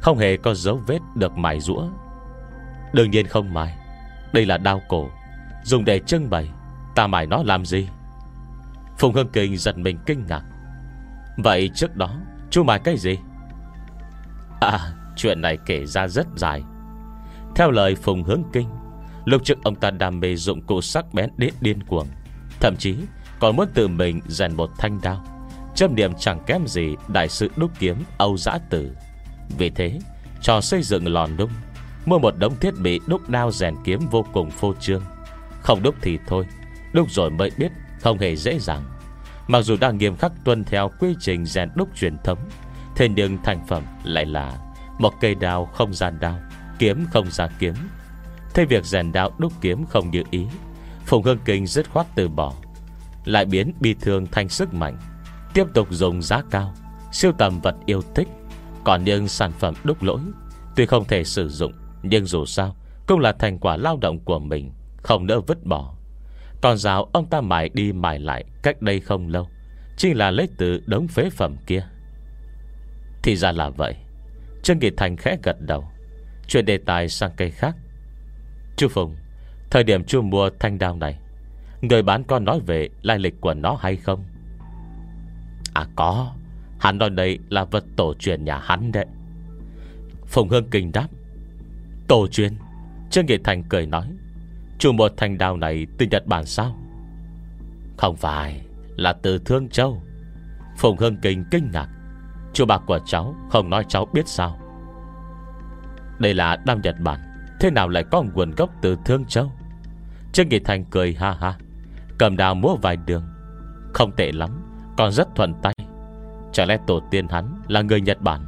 [0.00, 1.88] Không hề có dấu vết được mài rũa.
[2.92, 3.78] Đương nhiên không mài,
[4.32, 5.08] Đây là đao cổ,
[5.64, 6.48] Dùng để trưng bày,
[6.94, 7.88] Ta mài nó làm gì?
[8.98, 10.42] Phùng Hưng Kinh giật mình kinh ngạc.
[11.36, 12.14] Vậy trước đó,
[12.50, 13.18] Chú mài cái gì?
[14.60, 14.78] À
[15.16, 16.62] chuyện này kể ra rất dài.
[17.56, 18.68] Theo lời Phùng Hướng Kinh
[19.24, 22.06] Lúc trước ông ta đam mê dụng cụ sắc bén đến điên cuồng,
[22.60, 22.96] Thậm chí
[23.40, 25.24] còn muốn tự mình rèn một thanh đao,
[25.74, 28.96] Châm điểm chẳng kém gì Đại sự đúc kiếm Âu Giã Tử.
[29.58, 29.98] Vì thế,
[30.42, 31.50] cho xây dựng lò nung,
[32.06, 35.02] Mua một đống thiết bị đúc đao rèn kiếm vô cùng phô trương.
[35.60, 36.46] Không đúc thì thôi,
[36.92, 38.82] Đúc rồi mới biết không hề dễ dàng.
[39.48, 42.38] Mặc dù đang nghiêm khắc tuân theo quy trình rèn đúc truyền thống,
[42.96, 44.58] Thế nhưng thành phẩm lại là
[44.98, 46.38] Một cây đao không gian đao,
[46.78, 47.74] Kiếm không ra kiếm.
[48.54, 50.46] Thế việc rèn đao đúc kiếm không như ý,
[51.06, 52.54] Phùng Hương Kinh dứt khoát từ bỏ,
[53.24, 54.98] Lại biến bi thương thành sức mạnh,
[55.54, 56.74] Tiếp tục dùng giá cao,
[57.12, 58.28] Siêu tầm vật yêu thích.
[58.84, 60.20] Còn những sản phẩm đúc lỗi,
[60.76, 64.38] Tuy không thể sử dụng, Nhưng dù sao Cũng là thành quả lao động của
[64.38, 65.97] mình, Không nỡ vứt bỏ.
[66.60, 69.48] Còn giáo ông ta mải đi mải lại Cách đây không lâu
[69.96, 71.82] Chỉ là lấy từ đống phế phẩm kia.
[73.22, 73.94] Thì ra là vậy.
[74.62, 75.84] Trương Nghị Thành khẽ gật đầu,
[76.46, 77.76] Chuyển đề tài sang cây khác.
[78.76, 79.16] Chú Phùng,
[79.70, 81.18] Thời điểm chú mua thanh đao này,
[81.80, 84.24] Người bán có nói về lai lịch của nó hay không?
[85.74, 86.34] À có.
[86.80, 89.06] Hắn nói đây là vật tổ truyền nhà hắn đấy.
[90.26, 91.08] Phùng Hương Kinh đáp.
[92.08, 92.52] Tổ truyền?
[93.10, 94.06] Trương Nghị Thành cười nói.
[94.78, 96.76] Chú một thành đào này từ Nhật Bản sao?
[97.96, 98.64] Không phải,
[98.96, 100.02] Là từ Thương Châu.
[100.78, 101.88] Phùng Hương Kinh kinh ngạc.
[102.52, 104.58] Chú bạc của cháu không nói cháu biết sao?
[106.18, 107.20] Đây là đam Nhật Bản,
[107.60, 109.52] Thế nào lại có nguồn gốc từ Thương Châu?
[110.32, 111.54] Trương Nghị Thành cười ha ha,
[112.18, 113.24] Cầm đào múa vài đường.
[113.94, 114.50] Không tệ lắm,
[114.96, 115.74] Còn rất thuận tay.
[116.52, 118.46] Chả lẽ tổ tiên hắn là người Nhật Bản?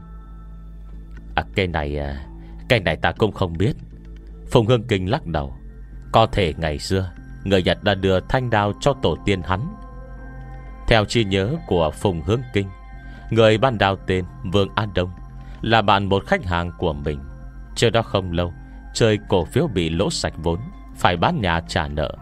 [1.34, 2.16] À cái này cây
[2.68, 3.76] Cái này ta cũng không biết.
[4.50, 5.59] Phùng Hương Kinh lắc đầu.
[6.12, 7.10] Có thể ngày xưa,
[7.44, 9.76] Người Nhật đã đưa thanh đao cho tổ tiên hắn.
[10.88, 12.68] Theo chi nhớ của Phùng Hương Kinh,
[13.30, 15.10] Người ban đào tên Vương An Đông
[15.60, 17.20] Là bạn một khách hàng của mình.
[17.74, 18.52] Trước đó không lâu
[18.94, 20.60] Chơi cổ phiếu bị lỗ sạch vốn,
[20.96, 22.14] Phải bán nhà trả nợ.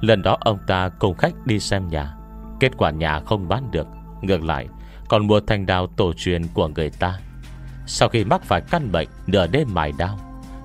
[0.00, 2.14] Lần đó ông ta cùng khách đi xem nhà,
[2.60, 3.86] Kết quả nhà không bán được,
[4.22, 4.68] Ngược lại,
[5.08, 7.18] còn mua thanh đao tổ truyền của người ta.
[7.86, 10.18] Sau khi mắc phải căn bệnh Nửa đêm mài đao,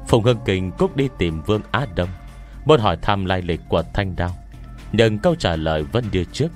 [0.08, 2.10] Phùng Hưng Kinh cúc đi tìm Vương Á Đông.
[2.65, 4.36] Muốn hỏi thăm lai lịch của thanh đao,
[4.91, 6.47] Nhưng câu trả lời vẫn như trước.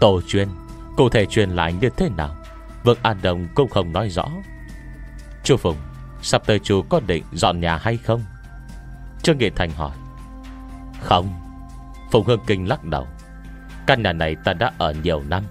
[0.00, 0.48] Tổ truyền,
[0.96, 2.36] Cụ thể truyền lại như thế nào?
[2.84, 4.24] Vương An đồng cũng không nói rõ.
[5.44, 5.76] Chú Phùng,
[6.22, 8.24] Sắp tới chú có định dọn nhà hay không?
[9.22, 9.96] Trương Nghị Thành hỏi.
[11.00, 11.28] Không.
[12.10, 13.06] Phùng Hương Kinh lắc đầu.
[13.86, 15.42] Căn nhà này ta đã ở nhiều năm.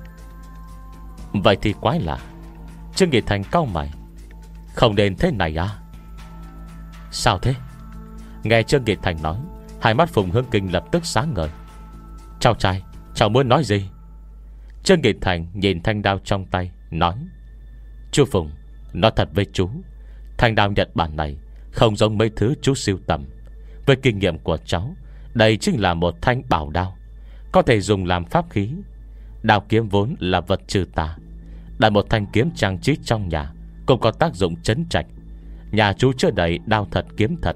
[1.33, 2.17] Vậy thì quái lạ.
[2.95, 3.91] Trương Nghị Thành cao mày.
[4.75, 5.69] Không nên thế này à?
[7.11, 7.55] Sao thế?
[8.43, 9.37] Nghe Trương Nghị Thành nói
[9.82, 11.50] Hai mắt Phùng Hương Kinh lập tức sáng ngời.
[12.39, 12.84] Chào trai
[13.15, 13.89] Cháu muốn nói gì?
[14.84, 17.15] Trương Nghị Thành nhìn thanh đao trong tay, Nói,
[18.12, 18.52] Chú Phùng,
[18.94, 19.70] Nói thật với chú,
[20.38, 21.38] Thanh đao Nhật Bản này
[21.72, 23.26] Không giống mấy thứ chú siêu tầm.
[23.86, 24.96] Với kinh nghiệm của cháu,
[25.34, 26.98] Đây chính là một thanh bảo đao,
[27.52, 28.70] Có thể dùng làm pháp khí.
[29.44, 31.17] Đao kiếm vốn là vật trừ tà
[31.80, 33.52] Đại một thanh kiếm trang trí trong nhà,
[33.86, 35.06] Cũng có tác dụng chấn trạch.
[35.72, 37.56] Nhà chú chưa đầy đao thật kiếm thật.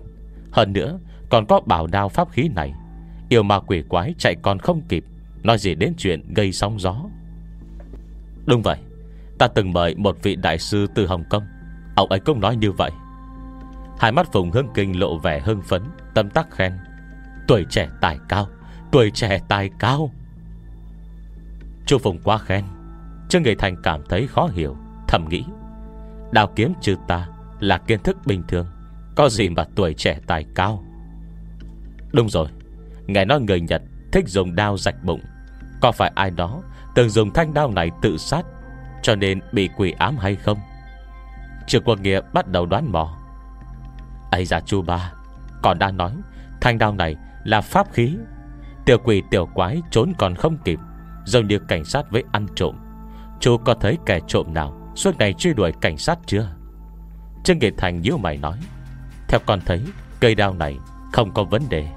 [0.52, 1.00] Hơn nữa
[1.36, 2.74] còn có bảo đao pháp khí này.
[3.30, 5.06] Yêu ma quỷ quái chạy còn không kịp,
[5.44, 6.96] Nói gì đến chuyện gây sóng gió.
[8.46, 8.78] Đúng vậy,
[9.38, 11.44] Ta từng mời một vị đại sư từ Hồng Kông.
[11.96, 12.92] Ông ấy cũng nói như vậy.
[14.00, 16.74] Hai mắt Phùng Hưng Kinh lộ vẻ hưng phấn, Tâm tắc khen.
[17.48, 18.48] Tuổi trẻ tài cao,
[18.92, 20.12] Tuổi trẻ tài cao.
[21.86, 22.66] Chu Phùng quá khen
[23.30, 24.76] Trương Nghị Thành cảm thấy khó hiểu,
[25.08, 25.44] Thầm nghĩ.
[26.32, 27.28] Đào kiếm trừ ta
[27.60, 28.68] là kiến thức bình thường,
[29.16, 30.84] Có gì mà tuổi trẻ tài cao?
[32.16, 32.48] Đúng rồi
[33.08, 35.22] Nghe nói người Nhật thích dùng đao rạch bụng.
[35.82, 36.62] Có phải ai đó
[36.96, 38.46] Từng dùng thanh đao này tự sát
[39.02, 40.58] Cho nên bị quỷ ám hay không?
[41.68, 43.18] Trường quân nghĩa bắt đầu đoán mò.
[44.32, 45.14] Ấy ra chu ba,
[45.64, 46.12] Còn đang nói
[46.62, 48.18] Thanh đao này là pháp khí.
[48.86, 50.80] Tiểu quỷ tiểu quái trốn còn không kịp,
[51.26, 52.76] Giống như cảnh sát với ăn trộm.
[53.40, 56.50] Chú có thấy kẻ trộm nào Suốt ngày truy đuổi cảnh sát chưa?
[57.44, 58.58] Trương Nghị Thành nhíu mày nói,
[59.28, 59.82] Theo con thấy
[60.20, 60.78] cây đao này
[61.14, 61.88] Không có vấn đề.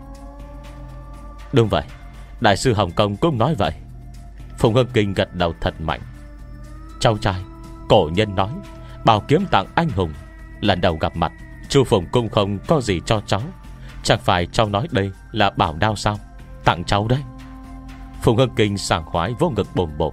[1.53, 1.85] Đúng vậy,
[2.41, 3.73] Đại sư Hồng Kông cũng nói vậy.
[4.59, 6.01] Phùng Hương Kinh gật đầu thật mạnh.
[7.01, 7.43] Cháu trai,
[7.89, 8.51] Cổ nhân nói,
[9.05, 10.13] Bảo kiếm tặng anh hùng.
[10.61, 11.33] Lần đầu gặp mặt,
[11.69, 13.43] Chu Phùng cũng không có gì cho cháu.
[14.03, 16.19] Chẳng phải cháu nói đây là bảo đao sao?
[16.65, 17.23] Tặng cháu đấy.
[18.23, 20.13] Phùng Hương Kinh sảng khoái vô ngực bồm bột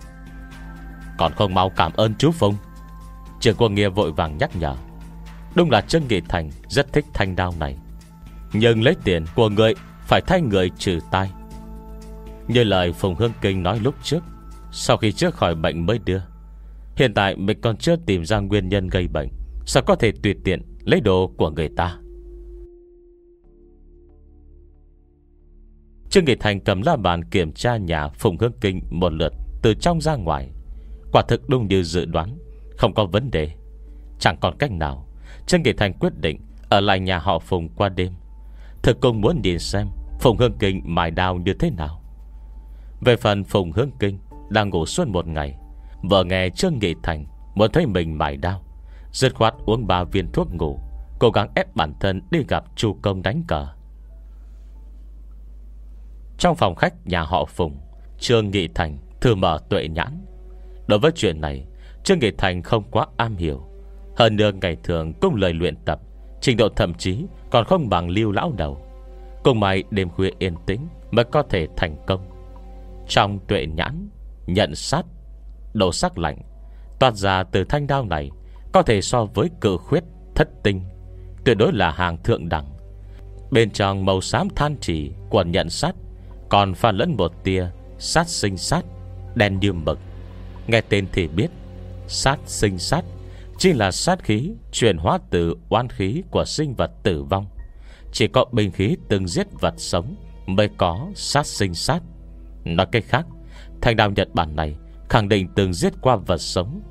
[1.18, 2.56] Còn không mau cảm ơn chú Phùng.
[3.40, 4.76] Trường quân nghĩa vội vàng nhắc nhở.
[5.56, 7.78] Đúng là Trương Nghị Thành Rất thích thanh đao này.
[8.54, 9.74] Nhưng lấy tiền của người
[10.06, 11.32] phải thay người trừ tai
[12.48, 14.24] Như lời Phùng Hương Kinh nói lúc trước,
[14.72, 16.22] Sau khi trước khỏi bệnh mới đưa,
[16.96, 19.30] Hiện tại mình còn chưa tìm ra nguyên nhân gây bệnh,
[19.66, 21.98] Sao có thể tùy tiện Lấy đồ của người ta?
[26.10, 29.74] Trương Nghị Thành cầm la bàn kiểm tra nhà Phùng Hương Kinh một lượt Từ
[29.74, 30.50] trong ra ngoài.
[31.12, 32.38] Quả thực đúng như dự đoán,
[32.78, 33.52] Không có vấn đề.
[34.20, 35.08] Chẳng còn cách nào,
[35.48, 36.40] Trương Nghị Thành quyết định
[36.70, 38.12] Ở lại nhà họ Phùng qua đêm.
[38.86, 39.88] Thực cũng muốn nhìn xem
[40.20, 42.02] Phùng Hương Kinh mài đào như thế nào.
[43.02, 44.20] Về phần Phùng Hương Kinh
[44.50, 45.56] Đang ngủ suốt một ngày,
[46.04, 48.62] Vợ nghe Trương Nghị Thành Muốn thấy mình mài đao,
[49.12, 50.80] Dứt khoát uống ba viên thuốc ngủ,
[51.20, 53.68] Cố gắng ép bản thân đi gặp chu công đánh cờ.
[56.38, 57.78] Trong phòng khách nhà họ Phùng,
[58.20, 60.26] Trương Nghị Thành thử mở tuệ nhãn.
[60.88, 61.66] Đối với chuyện này,
[62.04, 63.64] Trương Nghị Thành không quá am hiểu.
[64.18, 66.00] Hơn nữa ngày thường cũng lời luyện tập
[66.46, 68.78] Trình độ thậm chí còn không bằng lưu lão đầu.
[69.44, 72.30] Cùng may đêm khuya yên tĩnh Mới có thể thành công.
[73.08, 74.10] Trong tuệ nhãn,
[74.48, 75.06] Nhận sát,
[75.74, 76.38] Độ sắc lạnh,
[77.00, 78.32] Toát ra từ thanh đao này
[78.72, 80.04] Có thể so với cự khuyết
[80.36, 80.82] thất tinh,
[81.46, 82.66] Tuyệt đối là hàng thượng đẳng.
[83.52, 85.96] Bên trong màu xám than chỉ Của nhận sát
[86.50, 87.66] Còn pha lẫn một tia
[88.00, 88.86] Sát sinh sát,
[89.36, 90.00] Đen như mực.
[90.68, 91.48] Nghe tên thì biết,
[92.08, 93.06] Sát sinh sát
[93.58, 97.46] Chính là sát khí chuyển hóa từ oan khí Của sinh vật tử vong.
[98.12, 100.16] Chỉ có bình khí từng giết vật sống
[100.46, 102.00] Mới có sát sinh sát.
[102.64, 103.26] Nói cách khác
[103.82, 104.76] Thành đạo Nhật Bản này
[105.10, 106.82] Khẳng định từng giết qua vật sống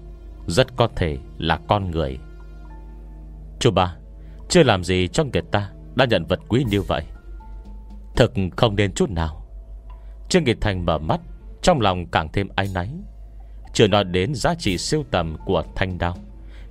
[0.47, 2.19] Rất có thể là con người.
[3.61, 3.97] Chú ba,
[4.49, 7.03] Chưa làm gì cho người ta Đã nhận vật quý như vậy.
[8.17, 9.47] Thực không nên chút nào.
[10.29, 11.21] Trương Nghị Thành mở mắt,
[11.63, 12.91] Trong lòng càng thêm ái náy.
[13.73, 16.17] Chưa nói đến giá trị siêu tầm của thanh đao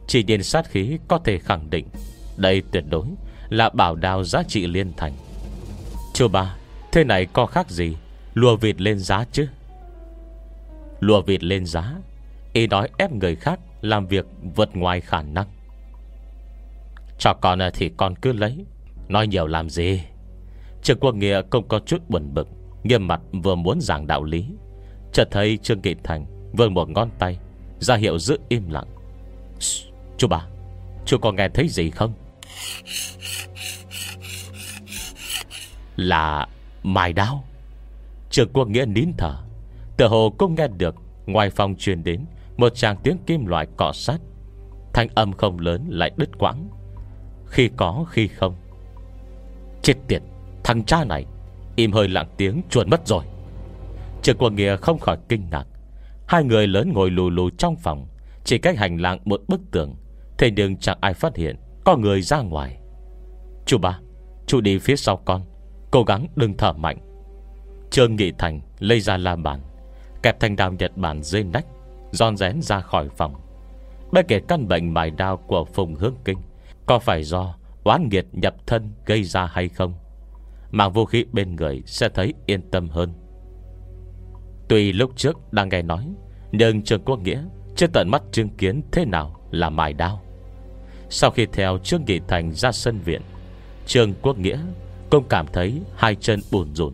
[0.08, 1.88] chỉ nhìn sát khí có thể khẳng định
[2.38, 3.06] Đây tuyệt đối
[3.50, 5.14] Là bảo đao giá trị liên thành.
[6.14, 6.56] Chú ba,
[6.92, 7.96] Thế này có khác gì
[8.34, 9.48] Lùa vịt lên giá chứ?
[11.00, 11.94] Lùa vịt lên giá
[12.54, 15.48] Ý nói ép người khác Làm việc vượt ngoài khả năng.
[17.20, 18.66] Cho con thì con cứ lấy,
[19.08, 20.02] Nói nhiều làm gì?
[20.84, 22.48] Trương Quốc Nghĩa không có chút buồn bực,
[22.84, 24.46] Nghiêm mặt vừa muốn giảng đạo lý.
[25.14, 27.40] Chợt thấy Trương Kỵ Thành Vươn một ngón tay,
[27.80, 28.88] ra hiệu giữ im lặng.
[30.18, 30.48] Chú bà,
[31.06, 32.14] Chú có nghe thấy gì không?
[35.96, 36.48] Là
[36.84, 37.44] mài đao.
[38.30, 39.36] Trường Quốc Nghĩa nín thở.
[39.98, 40.96] Tự hồ cũng nghe được,
[41.26, 42.26] Ngoài phòng truyền đến
[42.58, 44.18] Một tràng tiếng kim loại cọ sát.
[44.94, 46.70] Thanh âm không lớn lại đứt quãng.
[47.48, 48.56] Khi có, khi không.
[49.82, 50.22] Chết tiệt,
[50.64, 51.26] Thằng cha này,
[51.76, 53.24] Im hơi lặng tiếng, chuồn mất rồi.
[54.22, 55.66] Trường quân Nghĩa không khỏi kinh ngạc.
[56.28, 58.08] Hai người lớn ngồi lù lù trong phòng,
[58.44, 59.96] Chỉ cách hành lang một bức tường.
[60.44, 62.80] Thế nhưng chẳng ai phát hiện Có người ra ngoài.
[63.66, 64.00] Chú ba,
[64.48, 65.42] Chú đi phía sau con,
[65.92, 66.98] Cố gắng đừng thở mạnh.
[67.92, 69.60] Trương Nghị Thành lấy ra la bàn,
[70.24, 71.66] Kẹp thanh đao Nhật Bản dưới nách
[72.12, 73.36] Giòn rén ra khỏi phòng.
[74.12, 76.40] Bất kể căn bệnh mài đao của Phùng Hương Kinh
[76.86, 79.94] Có phải do oán nghiệt nhập thân gây ra hay không
[80.72, 83.14] Mang vũ khí bên người Sẽ thấy yên tâm hơn.
[84.68, 86.14] Tuy lúc trước đang nghe nói,
[86.52, 87.44] Nhưng Trương Quốc Nghĩa,
[87.76, 90.23] Chưa tận mắt chứng kiến thế nào là mài đao.
[91.16, 93.22] Sau khi theo Trương Nghị Thành ra sân viện,
[93.86, 94.60] Trương Quốc Nghĩa
[95.10, 96.94] Cũng cảm thấy hai chân buồn rùn.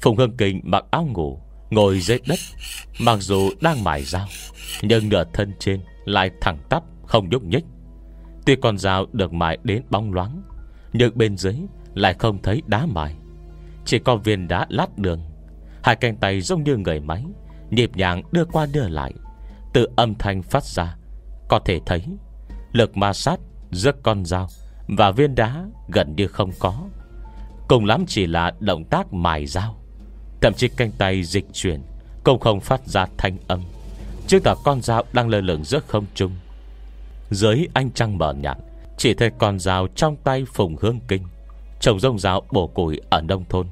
[0.00, 1.38] Phùng Hương Kinh mặc áo ngủ,
[1.70, 2.38] Ngồi dưới đất,
[3.00, 4.26] Mặc dù đang mài dao,
[4.82, 7.64] Nhưng nửa thân trên lại thẳng tắp, Không nhúc nhích.
[8.46, 10.42] Tuy con dao được mài đến bóng loáng,
[10.92, 11.56] Nhưng bên dưới
[11.94, 13.14] lại không thấy đá mài.
[13.84, 15.20] Chỉ có viên đá lát đường,
[15.82, 17.24] Hai cánh tay giống như người máy,
[17.70, 19.12] Nhịp nhàng đưa qua đưa lại,
[19.72, 20.96] Từ âm thanh phát ra,
[21.48, 22.02] Có thể thấy
[22.78, 24.48] Lực ma sát giữa con dao,
[24.88, 26.74] Và viên đá gần như không có.
[27.68, 29.76] Cùng lắm chỉ là động tác mài dao.
[30.40, 31.82] Thậm chí cánh tay dịch chuyển,
[32.24, 33.62] Cũng không phát ra thanh âm.
[34.26, 36.32] Chứng tỏ con dao đang lơ lửng giữa không trung.
[37.30, 38.56] Dưới anh trăng mở nhạt,
[38.98, 41.22] Chỉ thấy con dao trong tay Phùng Hương Kinh
[41.80, 43.66] Trồng rông dao bổ củi ở nông thôn.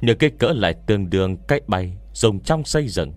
[0.00, 3.12] Những cái cỡ lại tương đương cách bay Dùng trong xây dựng.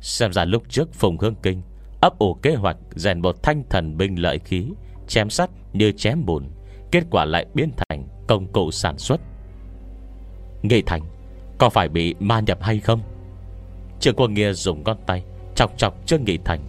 [0.00, 1.62] Xem ra lúc trước Phùng Hương Kinh
[2.02, 4.66] Ấp ủ kế hoạch, rèn một thanh thần binh lợi khí,
[5.08, 6.48] Chém sắt như chém bùn,
[6.90, 9.20] Kết quả lại biến thành công cụ sản xuất.
[10.62, 11.02] Nghị Thành,
[11.58, 13.00] Có phải bị ma nhập hay không?
[14.00, 16.60] Trương Quân Nghĩa dùng ngón tay Chọc chọc Trương Nghị Thành,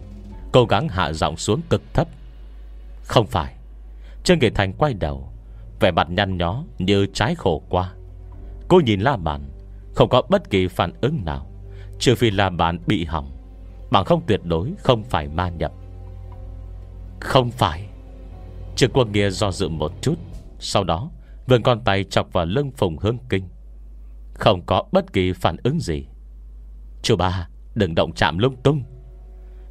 [0.52, 2.08] Cố gắng hạ giọng xuống cực thấp.
[3.04, 3.56] Không phải.
[4.24, 5.30] Trương Nghị Thành quay đầu,
[5.80, 7.94] Vẻ mặt nhăn nhó như trái khổ qua.
[8.68, 9.42] Cô nhìn la bàn,
[9.96, 11.48] Không có bất kỳ phản ứng nào,
[12.00, 13.43] Trừ phi la bàn bị hỏng.
[13.94, 15.72] Bằng không tuyệt đối, không phải ma nhập.
[17.20, 17.88] Không phải.
[18.76, 20.16] Trương Quân Nghĩa do dự một chút,
[20.60, 21.12] Sau đó
[21.48, 23.44] vươn con tay chọc vào lưng phùng hương kinh.
[24.34, 26.06] Không có bất kỳ phản ứng gì.
[27.02, 28.84] Chú ba, Đừng động chạm lung tung.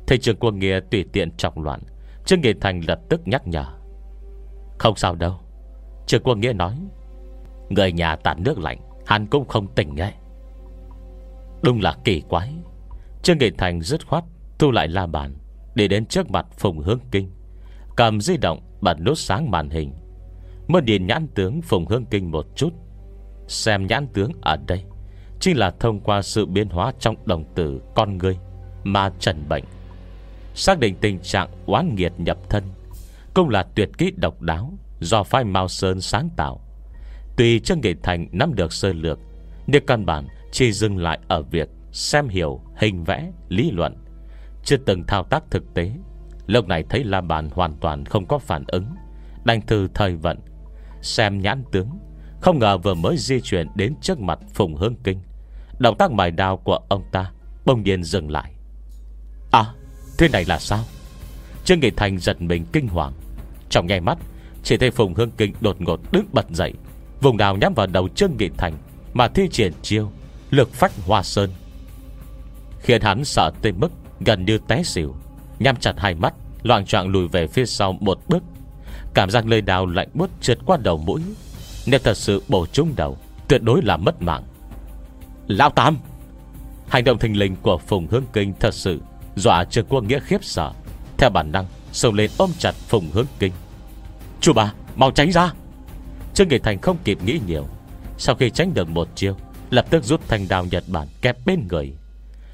[0.06, 1.80] Thầy trường quân nghĩa tùy tiện trọng loạn,
[2.24, 3.64] Trương Nghị Thành lập tức nhắc nhở.
[4.78, 5.34] Không sao đâu.
[6.06, 6.78] Trường quân nghĩa nói,
[7.68, 10.14] Người nhà tản nước lạnh, Hắn cũng không tỉnh ngay
[11.62, 12.54] Đúng là kỳ quái.
[13.22, 14.24] Trương Nghị Thành dứt khoát
[14.58, 15.34] Thu lại la bàn
[15.74, 17.30] Để đến trước mặt Phùng Hương Kinh.
[17.96, 19.92] Cầm di động bật nút sáng màn hình.
[20.68, 22.70] Mới nhìn nhãn tướng Phùng Hương Kinh một chút,
[23.48, 24.84] Xem nhãn tướng ở đây
[25.40, 28.38] Chính là thông qua sự biến hóa trong đồng tử con người
[28.84, 29.64] Mà trần bệnh,
[30.54, 32.64] Xác định tình trạng oán nghiệt nhập thân,
[33.34, 36.60] Cũng là tuyệt kỹ độc đáo Do phái Mao Sơn sáng tạo.
[37.36, 39.18] Tùy chân Nghị thành nắm được sơ lược,
[39.66, 44.04] Nhưng căn bản chỉ dừng lại ở việc Xem hiểu hình vẽ, lý luận.
[44.64, 45.92] Chưa từng thao tác thực tế.
[46.46, 48.86] Lúc này thấy La Bàn hoàn toàn không có phản ứng.
[49.44, 50.38] Đành thư thời vận.
[51.02, 51.88] Xem nhãn tướng.
[52.40, 55.20] Không ngờ vừa mới di chuyển đến trước mặt Phùng Hương Kinh.
[55.78, 57.30] Động tác mài đao của ông ta
[57.64, 58.52] Bông nhiên dừng lại.
[59.50, 59.64] À
[60.18, 60.84] thế này là sao?
[61.64, 63.12] Trương Nghị Thành giật mình kinh hoàng.
[63.70, 64.18] Trong ngay mắt
[64.62, 66.72] Chỉ thấy Phùng Hương Kinh đột ngột đứng bật dậy.
[67.20, 68.74] Vùng đào nhắm vào đầu Trương Nghị Thành
[69.12, 70.10] Mà thi triển chiêu
[70.50, 71.50] Lực phách hoa sơn.
[72.82, 73.88] Khiến hắn sợ tới mức
[74.20, 75.14] gần như té xỉu.
[75.58, 78.42] Nhắm chặt hai mắt, Loạn trọng lùi về phía sau một bước.
[79.14, 81.22] Cảm giác lơi đào lạnh bút trượt qua đầu mũi.
[81.86, 83.18] Nếu thật sự bổ trúng đầu,
[83.48, 84.42] Tuyệt đối là mất mạng.
[85.46, 85.98] Lão Tam
[86.88, 89.00] Hành động thình lình của Phùng Hướng Kinh thật sự
[89.36, 90.72] Dọa Trương Quốc Nghĩa khiếp sợ.
[91.18, 93.52] Theo bản năng Sông lên ôm chặt Phùng Hướng Kinh.
[94.40, 95.52] Chú bà, mau tránh ra!
[96.34, 97.66] Trương Nghị Thành không kịp nghĩ nhiều.
[98.18, 99.36] Sau khi tránh được một chiêu,
[99.70, 101.92] Lập tức rút thanh đào Nhật Bản kẹp bên người.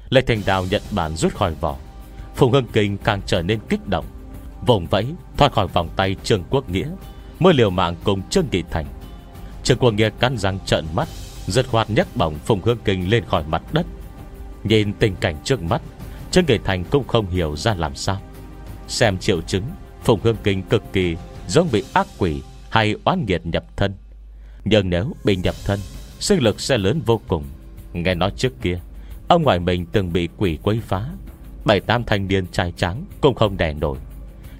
[0.09, 1.77] Lê thanh đào nhận Bản rút khỏi vỏ.
[2.35, 4.05] Phùng Hưng Kinh càng trở nên kích động.
[4.65, 5.05] Vùng vẫy
[5.37, 6.89] thoát khỏi vòng tay Trương Quốc Nghĩa,
[7.39, 8.85] Mới liều mạng cùng Trương Nghị Thành.
[9.63, 11.07] Trương Quốc Nghĩa cắn răng trợn mắt,
[11.47, 13.85] Giật khoát nhấc bỏng Phùng Hương Kinh lên khỏi mặt đất.
[14.63, 15.81] Nhìn tình cảnh trước mắt,
[16.31, 18.21] Trương Nghị Thành cũng không hiểu ra làm sao.
[18.87, 19.63] Xem triệu chứng,
[20.03, 21.15] Phùng Hương Kinh cực kỳ
[21.47, 23.93] giống bị ác quỷ Hay oán nghiệt nhập thân.
[24.65, 25.79] Nhưng nếu bị nhập thân,
[26.19, 27.43] Sức lực sẽ lớn vô cùng.
[27.93, 28.79] Nghe nói trước kia
[29.29, 31.05] Ông ngoại mình từng bị quỷ quấy phá.
[31.65, 33.97] Bảy tam thanh niên trai trắng Cũng không đè nổi.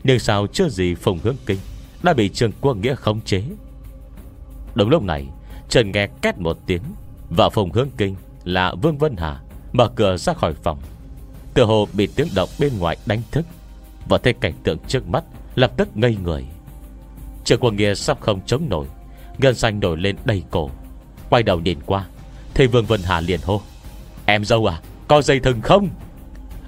[0.03, 1.59] Nhưng sao chưa gì Phùng Hướng Kinh,
[2.03, 3.43] Đã bị Trương Quốc Nghĩa khống chế?
[4.75, 5.27] Đúng lúc này
[5.69, 6.81] Trần nghe két một tiếng
[7.29, 9.41] Vợ Phùng Hướng Kinh là Vương Vân Hà
[9.73, 10.79] Mở cửa ra khỏi phòng.
[11.53, 13.45] Từ hồ bị tiếng động bên ngoài đánh thức,
[14.09, 15.23] Và thấy cảnh tượng trước mắt
[15.55, 16.45] Lập tức ngây người.
[17.43, 18.85] Trương Quốc Nghĩa sắp không chống nổi,
[19.37, 20.69] Ngân xanh nổi lên đầy cổ.
[21.29, 22.05] Quay đầu nhìn qua
[22.53, 23.61] Thì Vương Vân Hà liền hô
[24.29, 25.89] Em dâu à Có dây thừng không?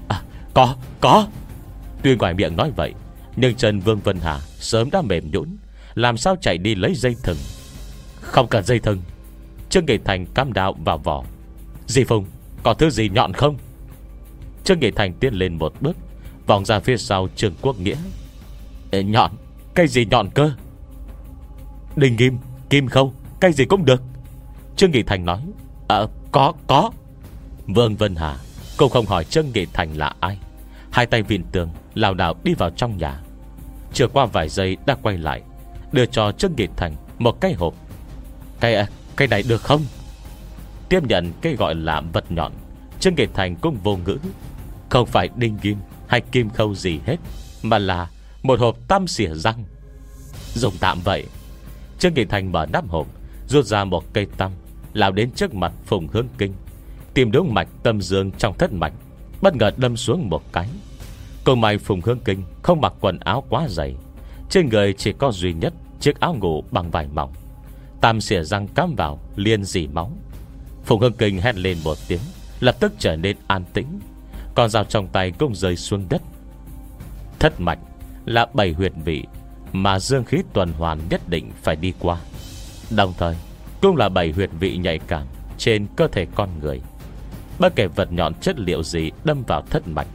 [0.08, 0.22] À
[0.54, 1.28] có có.
[2.04, 2.94] Tuy ngoài miệng nói vậy
[3.36, 5.58] Nhưng chân Vương Vân Hà sớm đã mềm nhũn
[5.96, 7.38] Làm sao chạy đi lấy dây thừng?
[8.22, 9.02] Không cần dây thừng
[9.70, 11.24] Trương Nghị Thành cam đạo vào vỏ.
[11.88, 12.26] Di Phùng
[12.64, 13.58] có thứ gì nhọn không?
[14.64, 15.98] Trương Nghị Thành tiến lên một bước
[16.48, 17.98] Vòng ra phía sau Trương Quốc Nghĩa.
[18.92, 19.32] Ê, Nhọn
[19.74, 20.52] Cây gì nhọn cơ?
[21.96, 22.38] Đình Kim
[22.70, 24.02] Kim không Cây gì cũng được.
[24.76, 25.42] Trương Nghị Thành nói
[25.88, 26.92] Ờ có có.
[27.68, 28.38] Vương Vân Hà.
[28.78, 30.38] Cô không hỏi Trương Nghị Thành là ai.
[30.92, 33.22] Hai tay vịn tường lảo đảo đi vào trong nhà.
[33.94, 35.42] Chưa qua vài giây đã quay lại
[35.92, 37.74] Đưa cho Trương Nghị Thành một cái hộp.
[38.60, 38.86] Cái,
[39.18, 39.82] cái này được không?
[40.90, 42.52] Tiếp nhận cái gọi là vật nhọn
[43.00, 44.18] Trương Nghị Thành cũng vô ngữ.
[44.90, 47.18] Không phải đinh kim hay kim khâu gì hết
[47.64, 48.10] Mà là
[48.44, 49.64] một hộp tam xỉa răng.
[50.54, 51.26] Dùng tạm vậy.
[52.00, 53.08] Trương Nghị Thành mở nắp hộp
[53.48, 54.52] Rút ra một cây tăm
[54.94, 56.54] Lào đến trước mặt Phùng Hương Kinh.
[57.14, 58.94] Tìm đúng mạch tâm dương trong thất mạch,
[59.42, 60.68] Bất ngờ đâm xuống một cái.
[61.44, 63.96] Cầu may Phùng hương Kinh Không mặc quần áo quá dày,
[64.50, 67.34] Trên người chỉ có duy nhất Chiếc áo ngủ bằng vải mỏng.
[68.02, 70.12] Tam xỉa răng cắm vào, liền dì máu.
[70.86, 72.20] Phùng Hương Kinh hét lên một tiếng,
[72.60, 74.00] Lập tức trở nên an tĩnh
[74.56, 76.22] Còn dao trong tay cũng rơi xuống đất.
[77.40, 77.80] Thất mạch
[78.26, 79.24] là bảy huyệt vị
[79.74, 82.18] Mà dương khí tuần hoàn nhất định phải đi qua.
[82.96, 83.36] Đồng thời,
[83.82, 86.82] Cũng là bảy huyệt vị nhạy cảm trên cơ thể con người.
[87.62, 90.08] Bất kể vật nhọn chất liệu gì đâm vào thất mạch,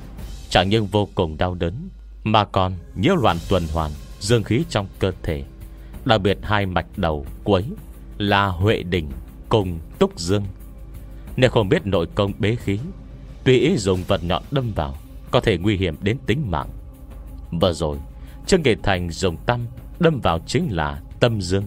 [0.50, 1.88] Chẳng nhưng vô cùng đau đớn,
[2.24, 3.90] Mà còn nhiễu loạn tuần hoàn,
[4.20, 5.44] Dương khí trong cơ thể.
[6.04, 7.64] Đặc biệt hai mạch đầu cuối
[8.18, 9.10] Là Huệ Đình
[9.48, 10.44] cùng Túc Dương.
[11.36, 12.78] Nếu không biết nội công bế khí,
[13.44, 14.96] Tùy ý dùng vật nhọn đâm vào,
[15.30, 16.68] Có thể nguy hiểm đến tính mạng.
[17.60, 17.98] Vừa rồi,
[18.46, 19.66] Trương Kỳ Thành dùng tâm
[19.98, 21.64] Đâm vào chính là tâm dương,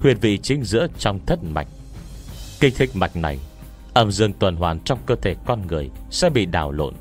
[0.00, 1.68] Huyệt vị chính giữa trong thất mạch.
[2.60, 3.38] Kinh thích mạch này
[3.94, 6.94] Âm dương tuần hoàn trong cơ thể con người Sẽ bị đảo lộn.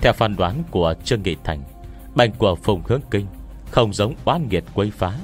[0.00, 1.62] Theo phán đoán của Trương Nghị Thành,
[2.14, 3.26] Bệnh của Phùng Hướng Kinh
[3.70, 5.18] Không giống oan nghiệt quấy phá,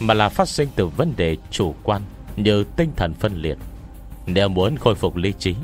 [0.00, 2.02] Mà là phát sinh từ vấn đề chủ quan
[2.36, 3.58] Như tinh thần phân liệt.
[4.26, 5.54] Nếu muốn khôi phục lý trí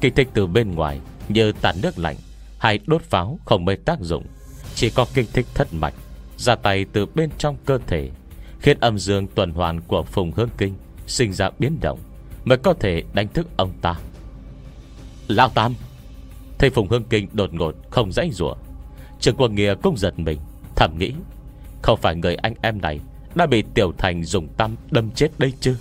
[0.00, 2.16] Kinh thích từ bên ngoài Như tạt nước lạnh
[2.58, 4.24] Hay đốt pháo không mấy tác dụng,
[4.74, 5.94] Chỉ có kinh thích thất mạch,
[6.36, 8.10] Ra tay từ bên trong cơ thể,
[8.60, 10.74] Khiến âm dương tuần hoàn của Phùng hương Kinh
[11.06, 11.98] Sinh ra biến động,
[12.44, 13.94] Mới có thể đánh thức ông ta.
[15.28, 15.74] Lão Tam.
[16.58, 18.54] Thầy Phùng Hưng Kinh đột ngột không dãy rủa.
[19.20, 20.38] Trường Quân Nghĩa cũng giật mình,
[20.76, 21.12] Thầm nghĩ,
[21.82, 23.00] Không phải người anh em này
[23.34, 25.76] Đã bị Tiểu Thành dùng tâm đâm chết đây chứ?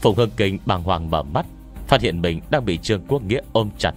[0.00, 1.46] Phùng Hưng Kinh bàng hoàng mở mắt,
[1.86, 3.92] Phát hiện mình đang bị Trương Quốc Nghĩa ôm chặt.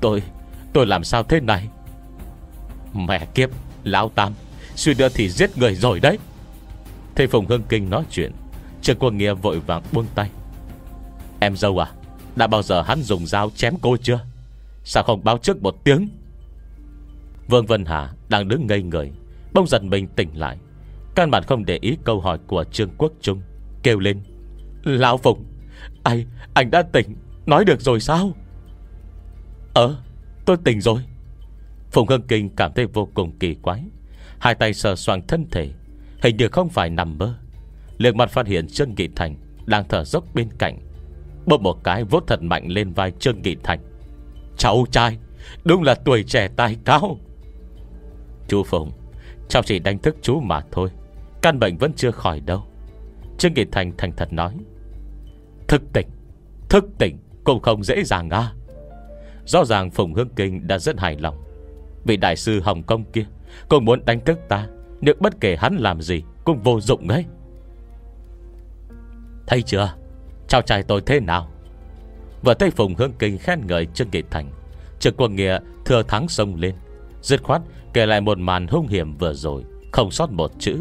[0.00, 0.22] Tôi
[0.72, 1.68] Tôi làm sao thế này?
[2.94, 3.50] Mẹ kiếp,
[3.84, 4.32] Lão Tam,
[4.74, 6.18] Suy nữa thì giết người rồi đấy.
[7.14, 8.32] Thầy Phùng Hưng Kinh nói chuyện
[8.82, 10.30] Trương Quốc Nghĩa vội vàng buông tay.
[11.40, 11.90] Em dâu à
[12.36, 14.20] đã bao giờ hắn dùng dao chém cô chưa?
[14.84, 16.08] Sao không báo trước một tiếng?
[17.48, 19.12] Vương Vân Hà đang đứng ngây người
[19.54, 20.58] Bông dần mình tỉnh lại.
[21.14, 23.42] Căn bản không để ý câu hỏi của Trương Quốc Trung
[23.82, 24.20] Kêu lên
[24.84, 25.44] Lão Phùng
[26.02, 26.24] Anh,
[26.54, 27.16] anh đã tỉnh
[27.46, 28.32] Nói được rồi sao?
[29.74, 29.96] Ờ,
[30.44, 31.00] tôi tỉnh rồi.
[31.90, 33.82] Phùng Hưng Kinh cảm thấy vô cùng kỳ quái
[34.38, 35.70] Hai tay sờ soạn thân thể
[36.22, 37.34] Hình như không phải nằm mơ.
[37.98, 40.78] Liệt mặt phát hiện Trương Nghị Thành Đang thở dốc bên cạnh
[41.46, 43.80] bơm một cái vốt thật mạnh lên vai Trương Nghị Thành.
[44.56, 45.18] Cháu trai,
[45.64, 47.18] Đúng là tuổi trẻ tài cao.
[48.48, 48.90] Chú Phùng
[49.48, 50.88] Cháu chỉ đánh thức chú mà thôi,
[51.42, 52.62] Căn bệnh vẫn chưa khỏi đâu.
[53.38, 54.54] Trương Nghị Thành thành thật nói,
[55.68, 56.06] Thức tỉnh
[56.68, 58.52] Thức tỉnh cũng không dễ dàng à.
[59.44, 61.46] Rõ ràng Phùng Hương Kinh đã rất hài lòng.
[62.06, 63.26] Vị đại sư Hồng Kông kia
[63.68, 64.66] Cũng muốn đánh thức ta
[65.00, 67.24] Nhưng bất kể hắn làm gì Cũng vô dụng ấy.
[69.46, 69.94] Thấy chưa?
[70.48, 71.48] Chào trai tôi thế nào?
[72.42, 74.50] Vừa thấy Phùng Hương Kinh khen ngợi Trương Kỳ Thành
[75.00, 76.74] Trương Quân Nghĩa thừa thắng sông lên.
[77.22, 80.78] Dứt khoát kể lại một màn hung hiểm vừa rồi, Không sót một chữ.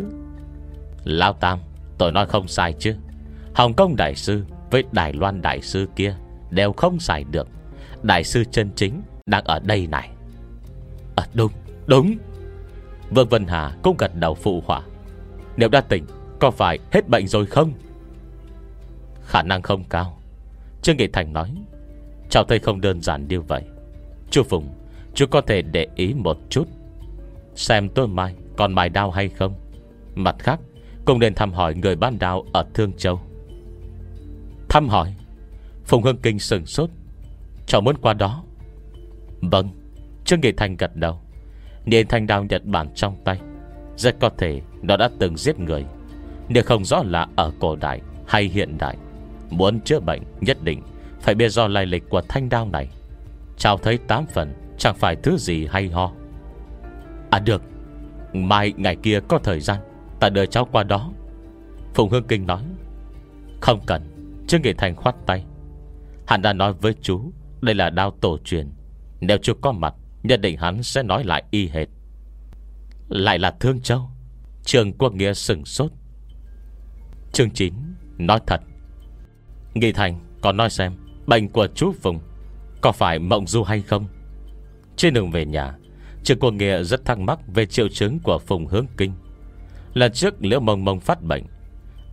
[1.03, 1.59] Lao Tam,
[1.97, 2.95] Tôi nói không sai chứ.
[3.53, 6.15] Hồng Kông Đại Sư với Đài Loan Đại Sư kia
[6.49, 7.47] Đều không sai được.
[8.03, 10.09] Đại sư chân chính đang ở đây này.
[11.15, 11.51] À đúng
[11.85, 12.15] đúng.
[13.09, 14.81] Vương Vân Hà cũng gật đầu phụ họa.
[15.57, 16.05] Nếu đã tỉnh,
[16.39, 17.73] Có phải hết bệnh rồi không?
[19.25, 20.17] Khả năng không cao.
[20.81, 21.51] Trương Nghị Thành nói,
[22.29, 23.63] Cháu thấy không đơn giản như vậy.
[24.29, 24.67] Chú Phùng,
[25.13, 26.67] Chú có thể để ý một chút.
[27.55, 29.53] Xem tôi mai còn mài đao hay không?
[30.15, 30.59] Mặt khác,
[31.05, 33.19] Cũng nên thăm hỏi người ban đao ở Thương Châu.
[34.69, 35.15] Thăm hỏi?
[35.85, 36.89] Phùng Hương Kinh sừng sốt.
[37.65, 38.43] Cháu muốn qua đó.
[39.41, 39.69] Vâng.
[40.25, 41.19] Trương Nghị Thành gật đầu.
[41.85, 43.39] Nhìn thanh đao Nhật Bản trong tay,
[43.97, 45.85] Rất có thể nó đã từng giết người.
[46.49, 48.97] Nếu không rõ là ở cổ đại hay hiện đại
[49.49, 50.81] Muốn chữa bệnh nhất định,
[51.21, 52.89] Phải biết do lai lịch của thanh đao này.
[53.57, 56.11] Cháu thấy tám phần, Chẳng phải thứ gì hay ho.
[57.29, 57.61] À được.
[58.33, 59.79] Mai, ngày kia có thời gian,
[60.19, 61.11] Ta đợi cháu qua đó.
[61.93, 62.61] Phùng Hương Kinh nói,
[63.61, 64.01] Không cần
[64.47, 65.45] Trương Nghị Thành khoát tay.
[66.27, 67.31] Hắn đã nói với chú,
[67.61, 68.69] Đây là đao tổ truyền.
[69.19, 69.93] Nếu chú có mặt,
[70.23, 71.87] Nhất định hắn sẽ nói lại y hệt.
[73.09, 74.09] Lại là Thương Châu,
[74.63, 75.91] Trường Quốc Nghĩa sừng sốt.
[77.33, 77.73] Chương 9
[78.17, 78.61] Nói thật.
[79.75, 80.93] Nghị Thành còn nói xem
[81.27, 82.19] Bệnh của chú Phùng
[82.81, 84.07] Có phải mộng du hay không?
[84.95, 85.75] Trên đường về nhà
[86.23, 89.13] Trường Quốc Nghĩa rất thắc mắc Về triệu chứng của Phùng Hướng Kinh.
[89.93, 91.43] Lần trước Liễu Mông Mông phát bệnh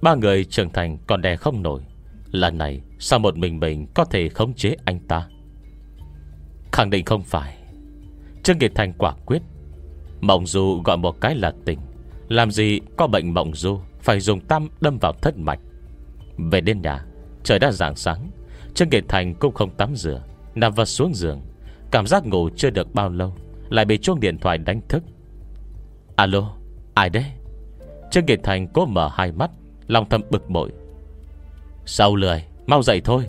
[0.02, 1.82] Ba người trưởng thành còn đè không nổi.
[2.30, 5.28] Lần này Sao một mình mình có thể khống chế anh ta?
[6.72, 7.56] Khẳng định không phải.
[8.42, 9.42] Trương Kiệt Thành quả quyết.
[10.20, 11.78] Mộng du gọi một cái là tình,
[12.28, 15.60] Làm gì có bệnh mộng du Phải dùng tâm đâm vào thất mạch.
[16.38, 17.04] Về đến nhà
[17.44, 18.30] Trời đã rạng sáng
[18.74, 20.22] Trương Kiệt Thành cũng không tắm rửa,
[20.54, 21.40] Nằm vật xuống giường.
[21.90, 23.34] Cảm giác ngủ chưa được bao lâu,
[23.68, 25.02] Lại bị chuông điện thoại đánh thức.
[26.16, 26.52] Alo,
[26.94, 27.24] ai đấy?
[28.10, 29.50] Trương Kiệt Thành cố mở hai mắt,
[29.86, 30.70] Lòng thầm bực bội.
[31.86, 33.26] Sau lười, Mau dậy thôi.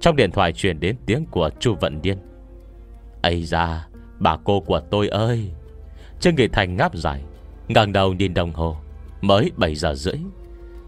[0.00, 2.18] Trong điện thoại truyền đến tiếng của Chu Vận Điên.
[3.22, 3.86] Ây da,
[4.18, 5.50] Bà cô của tôi ơi!
[6.20, 7.22] Trương Nghị Thành ngáp dài,
[7.68, 8.76] ngẩng đầu nhìn đồng hồ.
[9.20, 10.18] Mới 7 giờ rưỡi,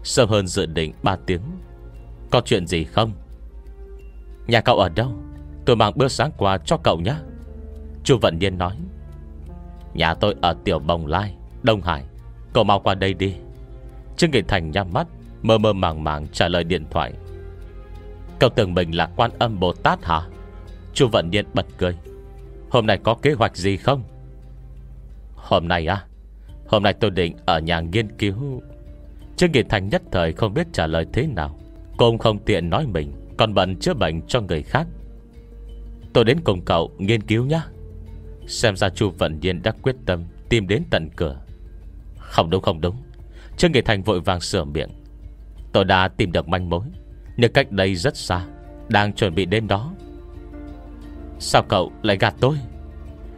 [0.03, 1.41] Sớm hơn dự định 3 tiếng.
[2.31, 3.11] Có chuyện gì không?
[4.47, 5.11] Nhà cậu ở đâu?
[5.65, 7.15] Tôi mang bữa sáng qua cho cậu nhé.
[8.03, 8.77] Chu Vận Nhiên nói,
[9.93, 12.03] Nhà tôi ở Tiểu Bồng Lai, Đông Hải.
[12.53, 13.35] Cậu mau qua đây đi.
[14.17, 15.07] Trương Nghị Thành nhắm mắt,
[15.41, 17.13] Mơ mơ màng màng trả lời điện thoại.
[18.39, 20.21] Cậu tưởng mình là quan âm Bồ Tát hả?
[20.93, 21.97] Chu Vận Nhiên bật cười.
[22.69, 24.03] Hôm nay có kế hoạch gì không?
[25.35, 26.05] Hôm nay à
[26.67, 28.61] Hôm nay tôi định ở nhà nghiên cứu.
[29.35, 31.59] Trương Nghị Thành nhất thời không biết trả lời thế nào.
[31.97, 34.87] Cũng không tiện nói mình, Còn bận chữa bệnh cho người khác.
[36.13, 37.61] Tôi đến cùng cậu nghiên cứu nhé.
[38.47, 41.41] Xem ra Chu Vận Nhiên đã quyết tâm Tìm đến tận cửa.
[42.17, 42.95] Không đúng không đúng.
[43.57, 44.89] Trương Nghị Thành vội vàng sửa miệng.
[45.71, 46.85] Tôi đã tìm được manh mối,
[47.37, 48.45] Nhưng cách đây rất xa,
[48.89, 49.93] Đang chuẩn bị đến đó.
[51.39, 52.57] Sao cậu lại gạt tôi?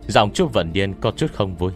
[0.07, 1.71] Giọng Chu Vận Nhiên có chút không vui.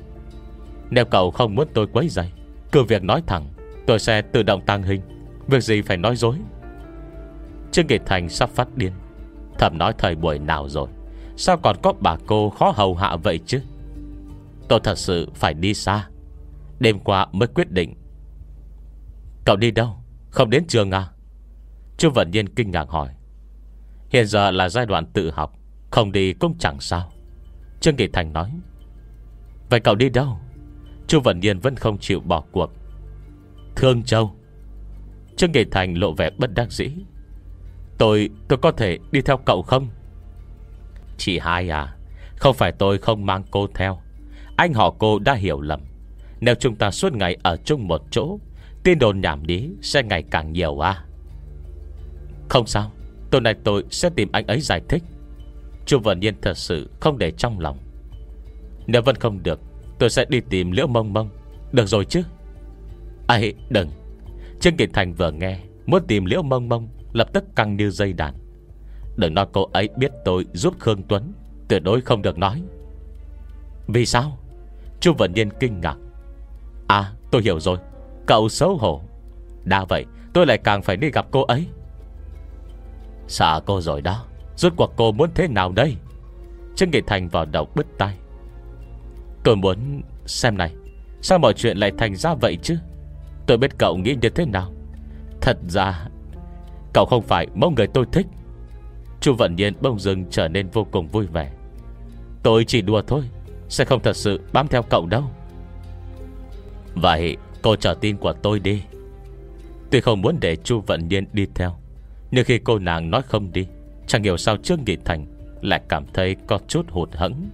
[0.89, 2.31] Nếu cậu không muốn tôi quấy dày
[2.71, 3.47] Cứ việc nói thẳng,
[3.85, 5.01] Tôi sẽ tự động tăng hình.
[5.47, 6.35] Việc gì phải nói dối?
[7.73, 8.91] Trương Kỳ Thành sắp phát điên
[9.59, 10.89] Thầm nói thời buổi nào rồi?
[11.37, 13.61] Sao còn có bà cô khó hầu hạ vậy chứ?
[14.67, 16.07] Tôi thật sự phải đi xa.
[16.79, 17.93] Đêm qua mới quyết định.
[19.45, 19.95] Cậu đi đâu?
[20.29, 21.09] Không đến trường à?
[21.97, 23.09] Chu Vận Nhiên kinh ngạc hỏi.
[24.09, 25.53] Hiện giờ là giai đoạn tự học,
[25.91, 27.11] Không đi cũng chẳng sao.
[27.79, 28.51] Trương Kỳ Thành nói.
[29.69, 30.39] Vậy cậu đi đâu?
[31.07, 32.71] Chu Vận Nhiên vẫn không chịu bỏ cuộc.
[33.75, 34.35] Thương Châu.
[35.37, 36.89] Trương Kỳ Thành lộ vẻ bất đắc dĩ.
[37.97, 39.87] Tôi tôi có thể đi theo cậu không?
[41.17, 41.95] Chị hai à
[42.35, 44.01] Không phải tôi không mang cô theo.
[44.55, 45.81] Anh họ cô đã hiểu lầm.
[46.39, 48.39] Nếu chúng ta suốt ngày ở chung một chỗ,
[48.83, 51.03] Tin đồn nhảm nhí sẽ ngày càng nhiều à?
[52.49, 52.91] Không sao,
[53.31, 55.03] Tối nay tôi sẽ tìm anh ấy giải thích.
[55.85, 57.77] Chu Vân Nhiên thật sự không để trong lòng.
[58.87, 59.59] Nếu vẫn không được,
[59.99, 61.29] Tôi sẽ đi tìm Liễu Mông Mông.
[61.71, 62.21] Được rồi chứ?
[63.27, 63.89] Ai đừng.
[64.59, 68.13] Trương Kiệt Thành vừa nghe, Muốn tìm Liễu Mông Mông Lập tức căng như dây
[68.13, 68.33] đàn.
[69.15, 71.33] Đừng nói cô ấy biết tôi giúp Khương Tuấn,
[71.67, 72.63] Tuyệt đối không được nói.
[73.87, 74.37] Vì sao?
[74.99, 75.97] Chu Vận Nhiên kinh ngạc.
[76.87, 77.77] À tôi hiểu rồi.
[78.25, 79.01] Cậu xấu hổ.
[79.65, 81.67] Đã vậy, tôi lại càng phải đi gặp cô ấy.
[83.27, 84.25] Sợ cô rồi đó.
[84.55, 85.95] Rốt cuộc cô muốn thế nào đây?
[86.75, 88.17] Trương Nghị Thành vào đầu bứt tay
[89.43, 90.73] Tôi muốn xem này,
[91.21, 92.77] Sao mọi chuyện lại thành ra vậy chứ?
[93.47, 94.73] Tôi biết cậu nghĩ như thế nào.
[95.41, 96.07] Thật ra
[96.93, 98.27] Cậu không phải mẫu người tôi thích.
[99.21, 101.51] Chu Vận Nhiên bông dưng trở nên vô cùng vui vẻ.
[102.43, 103.23] Tôi chỉ đùa thôi,
[103.69, 105.23] Sẽ không thật sự bám theo cậu đâu.
[106.95, 108.81] Vậy cô chờ tin của tôi đi.
[109.91, 111.75] Tuy không muốn để Chu Vận Nhiên đi theo,
[112.31, 113.67] Nhưng khi cô nàng nói không đi,
[114.07, 115.25] Chẳng hiểu sao Trương Nghị Thành
[115.61, 117.49] Lại cảm thấy có chút hụt hẫng.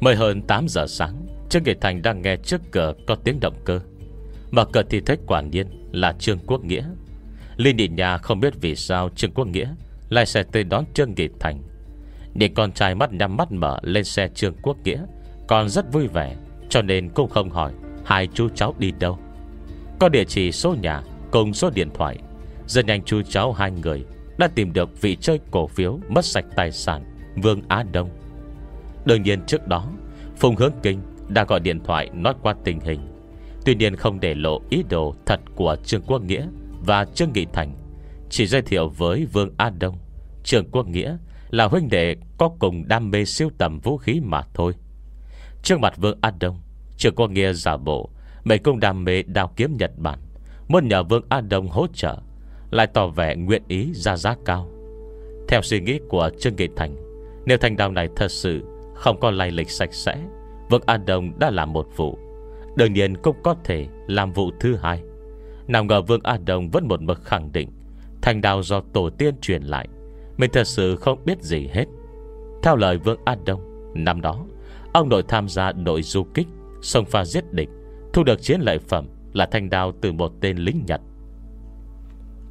[0.00, 3.54] Mới hơn 8 giờ sáng, Trương Nghị Thành đang nghe trước cửa có tiếng động
[3.64, 3.80] cơ
[4.50, 6.84] Mở cửa thì thấy quả nhiên là Trương Quốc Nghĩa.
[7.56, 9.74] Linh nhìn nhà không biết vì sao Trương Quốc Nghĩa
[10.08, 11.62] Lại xe tới đón Trương Nghị Thành.
[12.34, 15.02] Nhìn con trai mắt nhắm mắt mở Lên xe Trương Quốc Nghĩa
[15.48, 16.36] Còn rất vui vẻ,
[16.68, 17.72] Cho nên cũng không hỏi
[18.04, 19.18] Hai chú cháu đi đâu.
[19.98, 22.18] Có địa chỉ số nhà Cùng số điện thoại.
[22.66, 24.04] Rất nhanh chú cháu hai người
[24.38, 27.04] Đã tìm được vị chơi cổ phiếu Mất sạch tài sản
[27.36, 28.10] Vương Á Đông.
[29.04, 29.88] Đương nhiên trước đó,
[30.36, 33.00] Phùng Hướng Kinh đã gọi điện thoại nói qua tình hình.
[33.64, 36.46] Tuy nhiên không để lộ ý đồ thật của Trương Quốc Nghĩa
[36.86, 37.72] và Trương Nghị Thành.
[38.30, 39.98] Chỉ giới thiệu với Vương A Đông,
[40.44, 41.16] trường Quốc Nghĩa
[41.50, 44.72] là huynh đệ có cùng đam mê siêu tầm vũ khí mà thôi.
[45.62, 46.60] Trước mặt Vương A Đông,
[46.96, 48.10] trường Quốc Nghĩa giả bộ,
[48.44, 50.18] Mấy công đam mê đào kiếm Nhật Bản,
[50.68, 52.16] Muốn nhờ Vương A Đông hỗ trợ,
[52.70, 54.68] Lại tỏ vẻ nguyện ý ra giá cao.
[55.48, 56.96] Theo suy nghĩ của Trương Nghị Thành,
[57.46, 58.62] Nếu thanh đào này thật sự
[58.94, 60.18] Không có lai lịch sạch sẽ,
[60.70, 62.18] Vương A Đông đã làm một vụ,
[62.76, 65.02] Đương nhiên cũng có thể làm vụ thứ hai
[65.68, 67.70] nào ngờ Vương A Đông vẫn một mực khẳng định,
[68.22, 69.88] Thành đào do tổ tiên truyền lại.
[70.36, 71.84] Mình thật sự không biết gì hết.
[72.62, 73.60] Theo lời Vương A Đông
[73.94, 74.46] Năm đó,
[74.92, 76.46] Ông nội tham gia đội du kích
[76.82, 77.68] sông pha giết địch,
[78.12, 81.00] Thu được chiến lợi phẩm Là thanh đao từ một tên lính Nhật.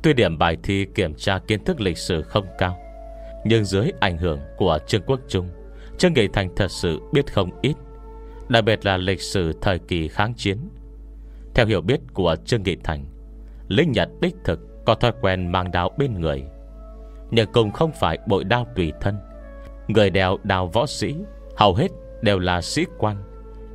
[0.04, 2.78] Tuy điểm bài thi kiểm tra kiến thức lịch sử không cao,
[3.46, 5.50] Nhưng dưới ảnh hưởng của Trương Quốc Trung,
[5.98, 7.74] Trương Nghị Thành thật sự biết không ít.
[8.50, 10.58] Đặc biệt là lịch sử thời kỳ kháng chiến
[11.56, 13.06] theo hiểu biết của Trương Nghị Thành,
[13.68, 16.44] Linh Nhật đích thực Có thói quen mang đao bên người.
[17.32, 19.16] Nhưng cùng không phải bội đao tùy thân.
[19.88, 21.16] Người đeo đao võ sĩ,
[21.58, 21.88] Hầu hết
[22.22, 23.18] đều là sĩ quan.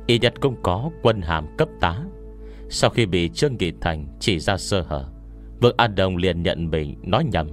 [0.07, 1.97] Y Nhật cũng có quân hàm cấp tá.
[2.69, 5.05] Sau khi bị Trương Nghị Thành Chỉ ra sơ hở,
[5.61, 7.47] Vương An Đồng liền nhận mình nói nhầm.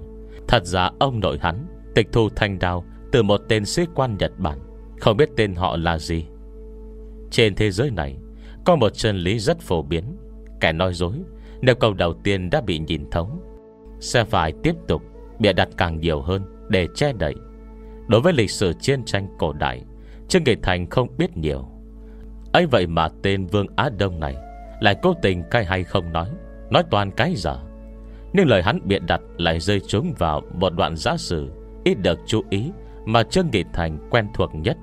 [0.49, 4.33] Thật ra ông nội hắn Tịch thu thanh đao Từ một tên sĩ quan Nhật
[4.39, 4.59] Bản,
[5.01, 6.25] Không biết tên họ là gì.
[7.31, 8.17] Trên thế giới này,
[8.65, 10.05] có một chân lý rất phổ biến.
[10.61, 11.15] Kẻ nói dối,
[11.61, 13.31] Nếu câu đầu tiên đã bị nhìn thấu,
[14.01, 15.03] Sẽ phải tiếp tục
[15.39, 17.35] Bịa đặt càng nhiều hơn Để che đậy.
[18.09, 19.85] Đối với lịch sử chiến tranh cổ đại,
[20.29, 21.69] Trương Nghị Thành không biết nhiều.
[22.53, 24.37] Ấy vậy mà tên Vương Á Đông này
[24.81, 26.29] Lại cố tình cay hay không nói
[26.71, 27.59] Nói toàn cái dở.
[28.33, 31.51] Nhưng lời hắn biện đặt lại rơi trúng vào Một đoạn giả sử
[31.85, 32.71] Ít được chú ý
[33.05, 34.77] Mà Trương Nghị Thành quen thuộc nhất.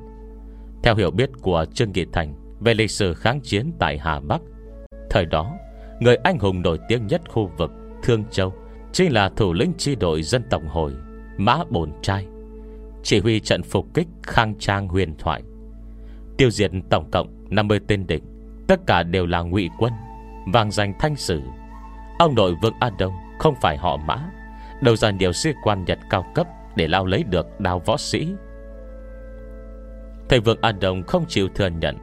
[0.84, 4.42] Theo hiểu biết của Trương Nghị Thành Về lịch sử kháng chiến tại Hà Bắc,
[5.10, 5.58] Thời đó
[6.00, 7.72] Người anh hùng nổi tiếng nhất khu vực
[8.04, 8.54] Thương Châu
[8.96, 10.94] Chính là thủ lĩnh chi đội dân tộc hồi,
[11.38, 12.28] Mã Bồn Trai,
[13.04, 15.42] Chỉ huy trận phục kích khang trang huyền thoại.
[16.38, 18.24] Tiêu diệt tổng cộng 50 tên địch,
[18.68, 19.94] Tất cả đều là ngụy quân,
[20.54, 21.42] Vàng danh thanh sử.
[22.20, 24.30] Ông nội Vương A Đông không phải họ mã,
[24.82, 28.28] Đầu ra nhiều sĩ quan Nhật cao cấp Để lao lấy được đao võ sĩ.
[30.30, 31.98] Thầy Vương A Đông không chịu thừa nhận,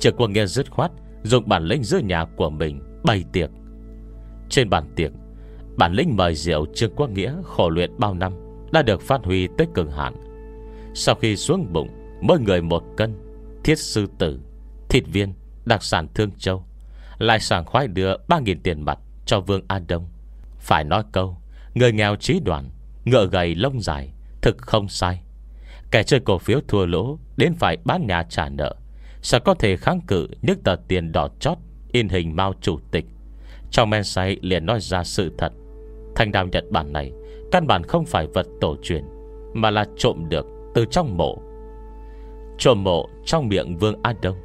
[0.00, 0.90] Trực quân nghe dứt khoát
[1.22, 3.50] Dùng bản lĩnh giữa nhà của mình Bày tiệc.
[4.48, 5.12] Trên bàn tiệc,
[5.76, 8.32] Bản lĩnh mời rượu Trương Quốc Nghĩa khổ luyện bao năm
[8.72, 10.14] Đã được phát huy tới cường hạn
[10.94, 11.88] Sau khi xuống bụng,
[12.20, 13.14] Mỗi người một cân,
[13.64, 14.40] Thiết sư tử,
[14.88, 15.34] Thịt viên,
[15.64, 16.64] Đặc sản Thương Châu,
[17.18, 20.08] Lại sảng khoái đưa 3.000 tiền mặt cho Vương An Đông.
[20.58, 21.36] Phải nói câu,
[21.74, 22.70] Người nghèo trí đoàn
[23.04, 25.22] Ngựa gầy lông dài, Thực không sai.
[25.90, 28.74] Kẻ chơi cổ phiếu thua lỗ, Đến phải bán nhà trả nợ,
[29.22, 31.58] Sao có thể kháng cự những tờ tiền đỏ chót
[31.92, 33.04] In hình Mao Chủ tịch.
[33.70, 35.52] Trong men say liền nói ra sự thật.
[36.14, 37.12] Thanh đào Nhật Bản này
[37.52, 39.04] Căn bản không phải vật tổ truyền,
[39.54, 41.38] Mà là trộm được từ trong mộ.
[42.58, 44.36] Trộm mộ trong miệng Vương An Đông.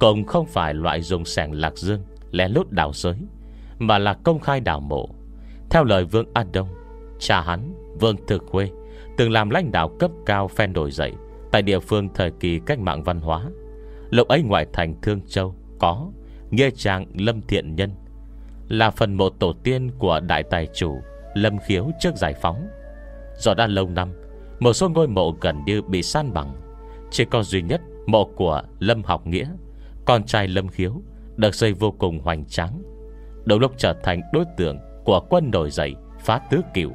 [0.00, 2.00] Cũng không phải loại dùng sẻng lạc dương,
[2.30, 3.16] Lén lút đào giới
[3.78, 5.08] Mà là công khai đào mộ.
[5.70, 6.68] Theo lời Vương An Đông,
[7.18, 8.68] Cha hắn, Vương Thực Khuê,
[9.16, 11.12] Từng làm lãnh đạo cấp cao phen đổi dậy
[11.50, 13.46] Tại địa phương thời kỳ cách mạng văn hóa.
[14.10, 16.10] Lúc ấy ngoại thành Thương Châu Có
[16.50, 17.90] Nghe chàng Lâm Thiện Nhân
[18.68, 21.00] Là phần mộ tổ tiên của đại tài chủ
[21.34, 22.68] Lâm Khiếu trước giải phóng.
[23.36, 24.12] Do đã lâu năm,
[24.60, 26.54] Một số ngôi mộ gần như bị san bằng.
[27.10, 29.48] Chỉ có duy nhất mộ của Lâm Học Nghĩa,
[30.04, 30.92] Con trai Lâm Khiếu,
[31.36, 32.82] Được xây vô cùng hoành tráng.
[33.44, 36.90] Đầu lúc trở thành đối tượng Của quân nổi dậy phá tứ cửu,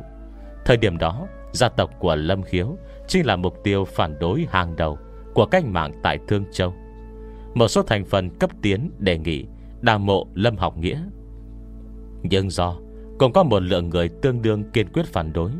[0.65, 2.77] Thời điểm đó, Gia tộc của Lâm Khiếu
[3.07, 4.97] Chính là mục tiêu phản đối hàng đầu
[5.33, 6.73] Của cách mạng tại Thương Châu.
[7.55, 9.45] Một số thành phần cấp tiến đề nghị
[9.81, 11.01] Đào mộ Lâm Học Nghĩa.
[12.23, 12.75] Nhưng do
[13.19, 15.51] Cũng có một lượng người tương đương kiên quyết phản đối,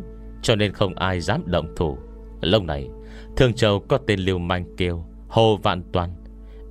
[0.41, 1.98] Cho nên không ai dám động thủ.
[2.41, 2.89] Lâu này
[3.38, 6.16] thường Châu có tên lưu manh kêu Hồ Vạn Toàn,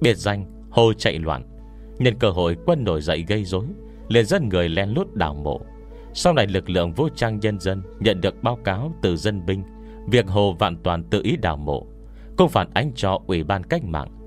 [0.01, 1.43] Biệt danh Hồ Chạy Loạn,
[1.99, 3.65] Nhân cơ hội quân nổi dậy gây rối,
[4.09, 5.61] liền dân người len lút đảo mộ.
[6.15, 9.63] Sau này lực lượng vũ trang nhân dân Nhận được báo cáo từ dân binh,
[10.09, 11.87] Việc Hồ Vạn Toàn tự ý đảo mộ,
[12.37, 14.24] Cũng phản ánh cho Ủy ban Cách mạng.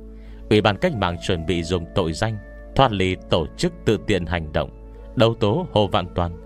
[0.49, 2.37] Ủy ban Cách mạng chuẩn bị dùng tội danh,
[2.75, 4.69] Thoát ly tổ chức tự tiện hành động,
[5.15, 6.37] Đấu tố Hồ Vạn Toàn.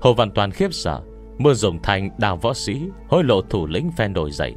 [0.00, 1.00] Hồ Vạn Toàn khiếp sợ
[1.38, 4.54] Mưa dùng thành đào võ sĩ, Hối lộ thủ lĩnh phen nổi dậy.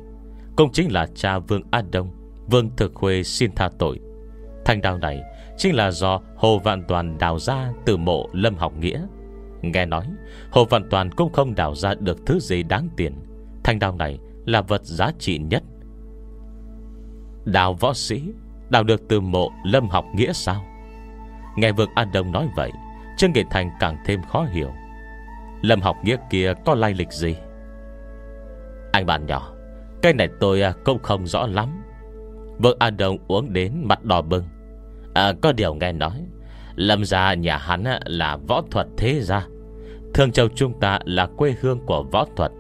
[0.56, 2.12] Cũng chính là cha Vương An Đông,
[2.48, 4.00] Vương Thực Khuê xin tha tội.
[4.66, 5.22] Thanh đào này
[5.58, 9.06] Chính là do Hồ Vạn Toàn đào ra Từ mộ Lâm Học Nghĩa.
[9.62, 10.06] Nghe nói,
[10.52, 13.14] Hồ Vạn Toàn cũng không đào ra được thứ gì đáng tiền.
[13.64, 15.64] Thanh đào này là vật giá trị nhất.
[17.46, 18.24] Đào võ sĩ
[18.72, 20.65] Đào được từ mộ Lâm Học Nghĩa sao?
[21.55, 22.72] Nghe Vương An Đông nói vậy
[23.17, 24.72] Trương Nghị Thành càng thêm khó hiểu.
[25.61, 27.36] Lâm Học Nghĩa kia có lai lịch gì?
[28.91, 29.53] Anh bạn nhỏ
[30.01, 31.84] Cái này tôi à, cũng không rõ lắm.
[32.59, 34.43] Vương An Đông uống đến mặt đỏ bừng.
[35.13, 36.26] À, Có điều nghe nói
[36.76, 39.47] Lâm gia nhà hắn à, là võ thuật thế gia.
[40.13, 42.51] Thương Châu chúng ta là quê hương của võ thuật.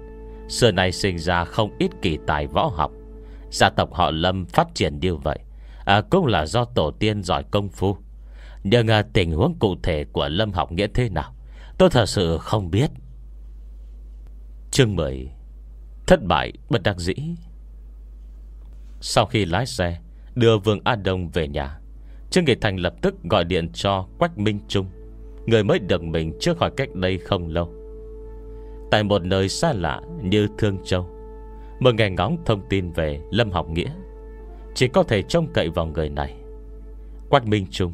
[0.47, 2.91] Xưa nay sinh ra không ít kỳ tài võ học.
[3.51, 5.39] Gia tộc họ Lâm phát triển như vậy
[5.91, 7.97] à, Cũng là do tổ tiên giỏi công phu.
[8.63, 11.35] Nhưng à, tình huống cụ thể của Lâm học nghĩa thế nào
[11.77, 12.91] Tôi thật sự không biết.
[14.71, 15.29] Chương 10
[16.07, 17.13] Thất bại bất đắc dĩ.
[19.01, 19.99] Sau khi lái xe
[20.35, 21.79] Đưa Vương An Đông về nhà
[22.29, 24.85] Trương Nghị Thành lập tức gọi điện cho Quách Minh Trung
[25.45, 27.73] Người mới được mình trước khỏi cách đây không lâu.
[28.91, 31.09] Tại một nơi xa lạ như Thương Châu
[31.79, 33.91] Một ngày ngóng thông tin về Lâm Học Nghĩa.
[34.75, 36.35] Chỉ có thể trông cậy vào người này.
[37.29, 37.93] Quách Minh Trung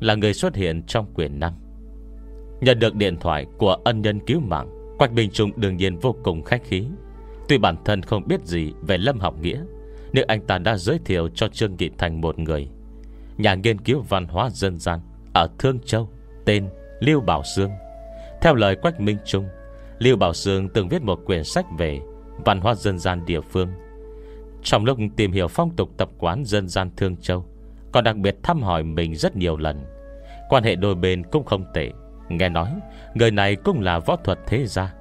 [0.00, 1.52] Là người xuất hiện trong quyển năm
[2.60, 6.16] Nhận được điện thoại của ân nhân cứu mạng, Quách Minh Trung đương nhiên vô
[6.22, 6.86] cùng khách khí.
[7.48, 9.60] Tuy bản thân không biết gì về Lâm Học Nghĩa,
[10.12, 12.68] Nhưng anh ta đã giới thiệu cho Trương Nghị Thành một người.
[13.38, 15.00] Nhà nghiên cứu văn hóa dân gian
[15.34, 16.08] Ở Thương Châu,
[16.44, 16.68] Tên
[17.00, 17.70] lưu Bảo Sương
[18.42, 19.44] Theo lời Quách Minh Trung,
[19.98, 22.00] lưu Bảo Sương từng viết một quyển sách về
[22.44, 23.68] Văn hóa dân gian địa phương.
[24.64, 27.44] Trong lúc tìm hiểu phong tục tập quán dân gian Thương Châu,
[27.92, 29.84] Còn đặc biệt thăm hỏi mình rất nhiều lần.
[30.48, 31.90] Quan hệ đôi bên cũng không tệ.
[32.28, 32.68] Nghe nói,
[33.14, 34.94] Người này cũng là võ thuật thế gia.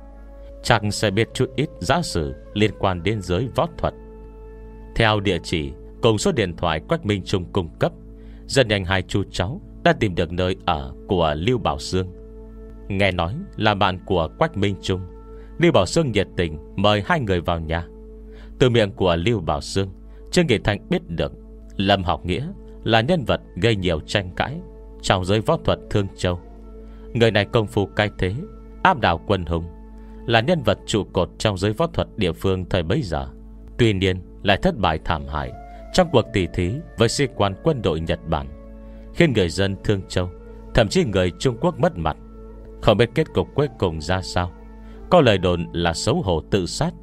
[0.63, 3.93] Chắc sẽ biết chút ít giả sử Liên quan đến giới võ thuật.
[4.95, 7.91] Theo địa chỉ, Cùng số điện thoại Quách Minh Trung cung cấp,
[8.47, 12.07] Dân nhanh hai chú cháu Đã tìm được nơi ở của Lưu Bảo Sương
[12.87, 15.01] Nghe nói là bạn của Quách Minh Trung.
[15.59, 17.87] Lưu Bảo Sương nhiệt tình Mời hai người vào nhà.
[18.63, 19.89] Từ miệng của Lưu Bảo Sương
[20.31, 21.31] Trương Nghị Thành biết được
[21.77, 22.47] Lâm Học Nghĩa
[22.83, 24.59] là nhân vật gây nhiều tranh cãi
[25.01, 26.39] Trong giới võ thuật Thương Châu.
[27.13, 28.35] Người này công phu cai thế,
[28.83, 29.65] Áp đảo quân hùng,
[30.25, 33.27] Là nhân vật trụ cột trong giới võ thuật địa phương thời bấy giờ.
[33.77, 35.51] Tuy nhiên, lại thất bại thảm hại
[35.93, 38.47] Trong cuộc tỷ thí với sĩ quan quân đội Nhật Bản,
[39.15, 40.29] Khiến người dân Thương Châu,
[40.73, 42.17] Thậm chí người Trung Quốc mất mặt.
[42.81, 44.51] Không biết kết cục cuối cùng ra sao.
[45.09, 46.93] Có lời đồn là xấu hổ tự sát,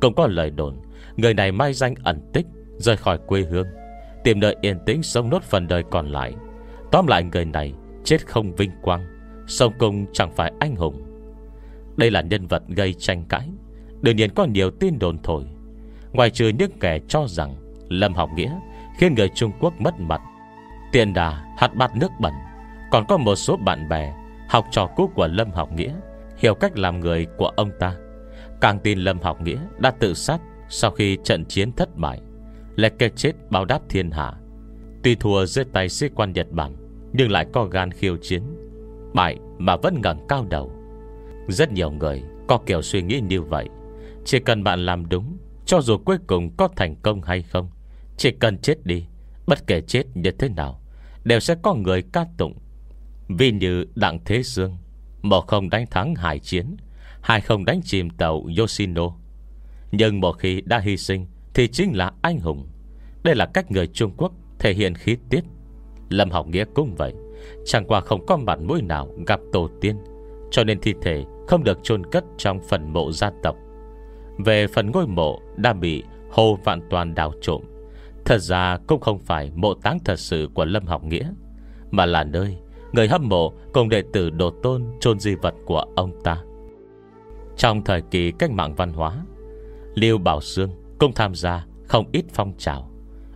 [0.00, 0.76] Cũng có lời đồn
[1.16, 2.46] Người này mai danh ẩn tích,
[2.78, 3.66] Rời khỏi quê hương,
[4.24, 6.34] Tìm nơi yên tĩnh sống nốt phần đời còn lại.
[6.92, 9.06] Tóm lại người này Chết không vinh quang
[9.46, 11.02] Sông cung chẳng phải anh hùng.
[11.96, 13.48] Đây là nhân vật gây tranh cãi,
[14.00, 15.44] Đương nhiên có nhiều tin đồn thổi.
[16.12, 17.54] Ngoài trừ những kẻ cho rằng
[17.88, 18.52] Lâm học nghĩa
[18.98, 20.20] khiến người Trung Quốc mất mặt,
[20.92, 22.32] Tiền đà hạt bát nước bẩn,
[22.90, 24.14] Còn có một số bạn bè,
[24.48, 25.94] Học trò cũ của Lâm học nghĩa,
[26.36, 27.94] Hiểu cách làm người của ông ta.
[28.60, 32.20] Càng tin Lâm học nghĩa đã tự sát sau khi trận chiến thất bại,
[32.76, 34.32] Lại kẻ chết báo đáp thiên hạ.
[35.02, 36.76] Tuy thua dưới tay sĩ quan Nhật Bản,
[37.12, 38.42] Nhưng lại có gan khiêu chiến,
[39.14, 40.72] Bại mà vẫn ngẩng cao đầu.
[41.48, 43.68] Rất nhiều người có kiểu suy nghĩ như vậy,
[44.24, 45.36] Chỉ cần bạn làm đúng,
[45.66, 47.70] Cho dù cuối cùng có thành công hay không,
[48.16, 49.06] Chỉ cần chết đi,
[49.46, 50.80] Bất kể chết như thế nào,
[51.24, 52.54] Đều sẽ có người ca tụng.
[53.28, 54.76] Vì như Đặng Thế Dương,
[55.22, 56.76] Một không đánh thắng hải chiến,
[57.22, 59.12] Hai không đánh chìm tàu Yoshino
[59.98, 62.66] nhưng một khi đã hy sinh, Thì chính là anh hùng.
[63.22, 65.40] Đây là cách người Trung Quốc thể hiện khí tiết.
[66.10, 67.14] Lâm Học Nghĩa cũng vậy.
[67.64, 69.96] Chẳng qua không có mặt mũi nào gặp tổ tiên,
[70.50, 73.56] Cho nên thi thể không được chôn cất trong phần mộ gia tộc.
[74.38, 77.62] Về phần ngôi mộ đã bị Hồ Vạn Toàn đào trộm.
[78.24, 81.30] Thật ra cũng không phải mộ táng thật sự của Lâm Học Nghĩa,
[81.90, 82.56] Mà là nơi
[82.92, 86.42] Người hâm mộ cùng đệ tử đồ tôn chôn di vật của ông ta.
[87.56, 89.24] Trong thời kỳ cách mạng văn hóa
[89.96, 92.90] Lưu Bảo Sương cũng tham gia không ít phong trào.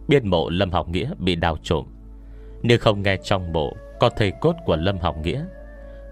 [0.09, 1.87] Biên mộ Lâm Học Nghĩa bị đào trộm.
[2.63, 5.45] Nếu không nghe trong mộ Có thầy cốt của Lâm Học Nghĩa,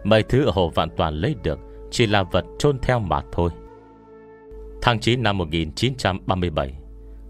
[0.05, 1.59] Mấy thứ ở Hồ Vạn Toàn lấy được
[1.91, 3.51] Chỉ là vật chôn theo mà thôi.
[4.83, 6.75] Tháng 9 năm 1937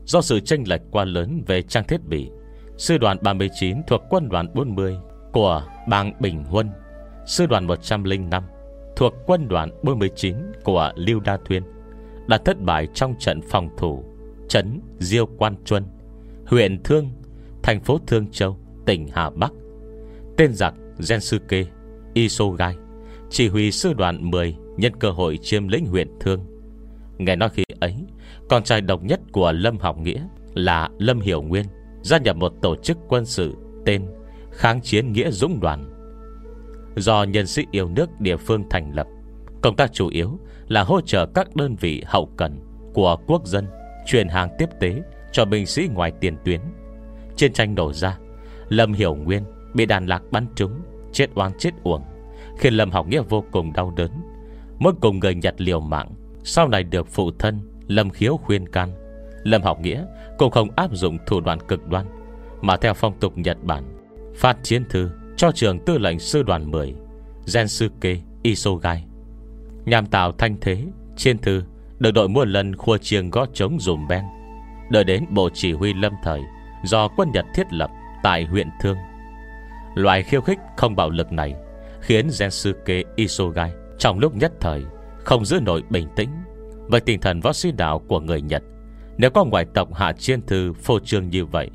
[0.04, 2.30] Do sự tranh lệch quá lớn về trang thiết bị,
[2.76, 4.96] Sư đoàn 39 thuộc quân đoàn 40
[5.32, 6.70] Của bang Bình Huân,
[7.26, 8.42] Sư đoàn 105
[8.96, 11.62] Thuộc quân đoàn 49 Của Lưu Đa Thuyên.
[12.28, 14.04] Đã thất bại trong trận phòng thủ
[14.48, 15.84] Trấn Diêu Quan Chuân,
[16.46, 17.10] Huyện Thương,
[17.62, 18.56] Thành phố Thương Châu,
[18.86, 19.52] Tỉnh Hà Bắc.
[20.36, 20.74] Tên giặc
[21.08, 21.64] Gensuke
[22.14, 22.76] Isogai,
[23.30, 26.40] Chỉ huy sư đoàn 10 Nhân cơ hội chiếm lĩnh huyện Thương.
[27.18, 27.94] Nghe nói khi ấy,
[28.48, 31.66] Con trai độc nhất của Lâm Học Nghĩa Là Lâm Hiểu Nguyên,
[32.02, 33.54] Gia nhập một tổ chức quân sự
[33.84, 34.06] Tên
[34.50, 35.90] Kháng Chiến Nghĩa Dũng Đoàn.
[36.96, 39.06] Do nhân sĩ yêu nước địa phương thành lập,
[39.62, 40.38] Công tác chủ yếu
[40.68, 42.60] là hỗ trợ các đơn vị hậu cần
[42.94, 43.66] Của quốc dân
[44.06, 45.02] Truyền hàng tiếp tế
[45.32, 46.60] cho binh sĩ ngoài tiền tuyến.
[47.36, 48.18] Chiến tranh nổ ra,
[48.68, 49.44] Lâm Hiểu Nguyên
[49.74, 50.72] bị đàn lạc bắn trúng,
[51.12, 52.02] Chết oan chết uổng,
[52.58, 54.10] Khiến Lâm Học Nghĩa vô cùng đau đớn.
[54.78, 56.08] Mới cùng người Nhật liều mạng,
[56.44, 58.90] Sau này được phụ thân Lâm Khiếu khuyên can.
[59.44, 60.04] Lâm Học Nghĩa
[60.38, 62.06] cũng không áp dụng thủ đoạn cực đoan,
[62.60, 63.84] Mà theo phong tục Nhật Bản,
[64.36, 66.94] Phát chiến thư cho trường tư lệnh sư đoàn 10
[67.54, 69.04] Gensuke Isogai.
[69.88, 70.84] Nhằm tạo thanh thế
[71.16, 71.62] Trên thư,
[71.98, 74.24] được đội muôn lần khua chiêng gõ trống dùm ben
[74.90, 76.40] Đợi đến bộ chỉ huy lâm thời,
[76.84, 77.90] Do quân Nhật thiết lập
[78.22, 78.96] Tại huyện Thương.
[79.94, 81.54] Loại khiêu khích không bạo lực này
[82.00, 84.84] Khiến Gensuke Isogai Trong lúc nhất thời
[85.24, 86.30] Không giữ nổi bình tĩnh.
[86.88, 88.62] Với tinh thần võ sĩ đạo của người Nhật,
[89.16, 91.70] Nếu có ngoại tộc hạ chiên thư phô trương như vậy,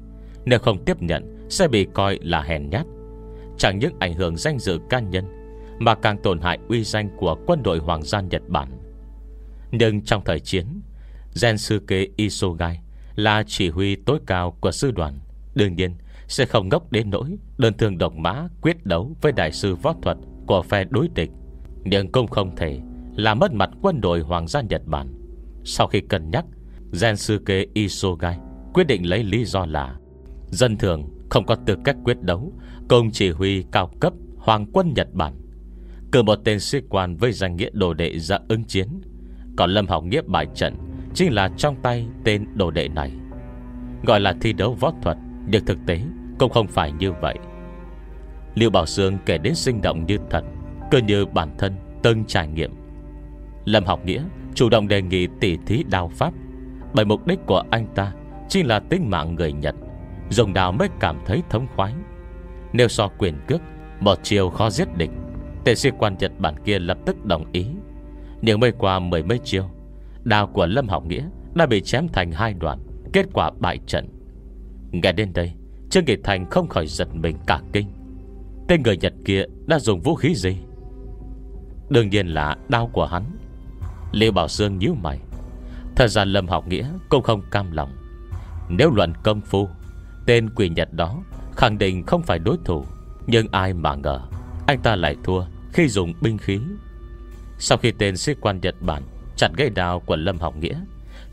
[0.46, 2.86] Nếu không tiếp nhận Sẽ bị coi là hèn nhát.
[3.58, 5.43] Chẳng những ảnh hưởng danh dự cá nhân
[5.80, 8.70] mà càng tổn hại uy danh Của quân đội Hoàng gia Nhật Bản.
[9.72, 10.82] Nhưng trong thời chiến,
[11.42, 12.80] Gen Suke Isogai
[13.16, 15.20] là chỉ huy tối cao của sư đoàn,
[15.56, 15.96] Đương nhiên
[16.28, 19.94] sẽ không ngốc đến nỗi Đơn thương độc mã quyết đấu Với đại sư võ
[20.02, 20.18] thuật
[20.48, 21.32] của phe đối địch.
[21.84, 22.80] Nhưng cũng không thể
[23.16, 25.08] Là mất mặt quân đội Hoàng gia Nhật Bản.
[25.64, 26.46] Sau khi cân nhắc,
[27.02, 28.40] Gen Suke Isogai
[28.74, 29.96] Quyết định lấy lý do là
[30.50, 32.54] Dân thường không có tư cách quyết đấu
[32.90, 35.34] Công chỉ huy cao cấp Hoàng quân Nhật Bản.
[36.14, 38.88] Cử một tên sĩ quan với danh nghĩa đồ đệ ra ứng chiến.
[39.58, 40.76] Còn Lâm Học Nghĩa bài trận,
[41.14, 43.12] Chính là trong tay tên đồ đệ này.
[44.04, 46.02] Gọi là thi đấu võ thuật, Nhưng thực tế
[46.40, 47.36] cũng không phải như vậy.
[48.56, 50.44] Liêu Bảo Sương kể đến sinh động như thật
[50.92, 52.72] Cơ như bản thân từng trải nghiệm.
[53.66, 54.24] Lâm học nghĩa
[54.56, 56.34] chủ động đề nghị tỷ thí đao pháp,
[56.94, 58.14] Bởi mục đích của anh ta
[58.50, 59.76] Chính là tính mạng người Nhật,
[60.30, 61.94] Dùng đào mới cảm thấy thống khoái.
[62.74, 63.62] Nếu so quyền cước,
[64.00, 65.12] Một chiều khó giết địch
[65.64, 67.66] Tên sĩ quan Nhật Bản kia lập tức đồng ý.
[68.42, 69.70] Nhưng mới qua mười mấy chiều
[70.24, 72.80] Đao của Lâm Học Nghĩa Đã bị chém thành hai đoạn,
[73.14, 74.10] Kết quả bại trận.
[74.92, 75.54] Nghe đến đây,
[75.90, 77.88] Trương Nghị Thành không khỏi giật mình cả kinh.
[78.68, 80.58] Tên người Nhật kia đã dùng vũ khí gì?
[81.90, 83.24] Đương nhiên là đao của hắn.
[84.12, 85.20] Liêu Bảo Sương nhíu mày.
[85.96, 87.90] Thật ra Lâm Học Nghĩa cũng không cam lòng.
[88.70, 89.70] Nếu luận công phu,
[90.26, 91.24] Tên quỷ Nhật đó
[91.56, 92.86] Khẳng định không phải đối thủ,
[93.28, 94.22] Nhưng ai mà ngờ,
[94.68, 95.44] Anh ta lại thua
[95.74, 96.60] khi dùng binh khí.
[97.58, 99.04] Sau khi tên sĩ quan Nhật Bản
[99.36, 100.76] Chặt gây đào của Lâm Học Nghĩa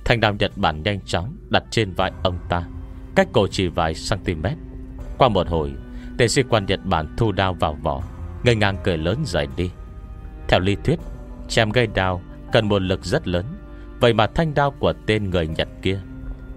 [0.05, 2.65] thanh đào Nhật Bản nhanh chóng Đặt trên vai ông ta,
[3.15, 4.47] Cách cổ chỉ vài cm
[5.19, 5.73] Qua một hồi,
[6.19, 8.03] Tên sĩ quan Nhật Bản thu đao vào vỏ,
[8.45, 9.71] Ngây ngang cười lớn rời đi.
[10.49, 10.99] Theo lý thuyết,
[11.49, 12.23] Chém gây đao
[12.53, 13.45] cần một lực rất lớn,
[14.01, 16.01] Vậy mà thanh đao của tên người Nhật kia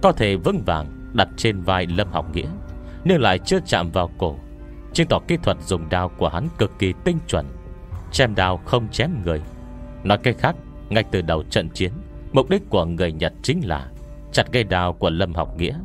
[0.02, 2.50] Có thể vững vàng Đặt trên vai Lâm Học Nghĩa,
[3.04, 4.40] Nhưng lại chưa chạm vào cổ.
[4.94, 7.46] Chứng tỏ kỹ thuật dùng đao của hắn cực kỳ tinh chuẩn.
[8.14, 9.41] Chém đao không chém người.
[10.03, 10.55] Nói cách khác,
[10.89, 11.91] Ngay từ đầu trận chiến,
[12.34, 13.91] Mục đích của người Nhật chính là
[14.32, 15.80] Chặt gây đào của Lâm Học Nghĩa.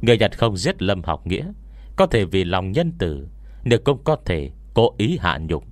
[0.00, 1.52] Người Nhật không giết Lâm Học Nghĩa,
[1.96, 3.28] Có thể vì lòng nhân tử
[3.64, 5.64] Nếu cũng có thể cố ý hạ nhục.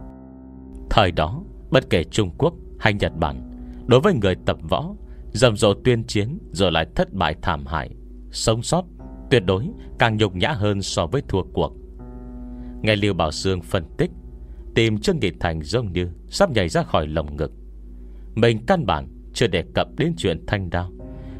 [0.90, 3.50] Thời đó, Bất kể Trung Quốc hay Nhật Bản,
[3.86, 4.94] Đối với người tập võ
[5.32, 7.90] Dầm dộ tuyên chiến rồi lại thất bại thảm hại,
[8.30, 8.84] Sống sót,
[9.30, 9.68] Tuyệt đối
[9.98, 11.72] càng nhục nhã hơn so với thua cuộc.
[12.82, 14.10] Nghe Lưu Bảo Sương phân tích
[14.74, 17.52] Tìm Trương Nghị Thành giống như Sắp nhảy ra khỏi lồng ngực.
[18.34, 20.90] Mình căn bản chưa đề cập đến chuyện thanh đao.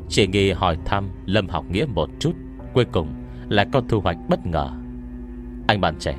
[0.08, 2.32] Chỉ nghĩ hỏi thăm Lâm học nghĩa một chút,
[2.74, 3.14] Cuối cùng
[3.48, 4.70] lại có thu hoạch bất ngờ.
[5.66, 6.16] Anh bạn trẻ,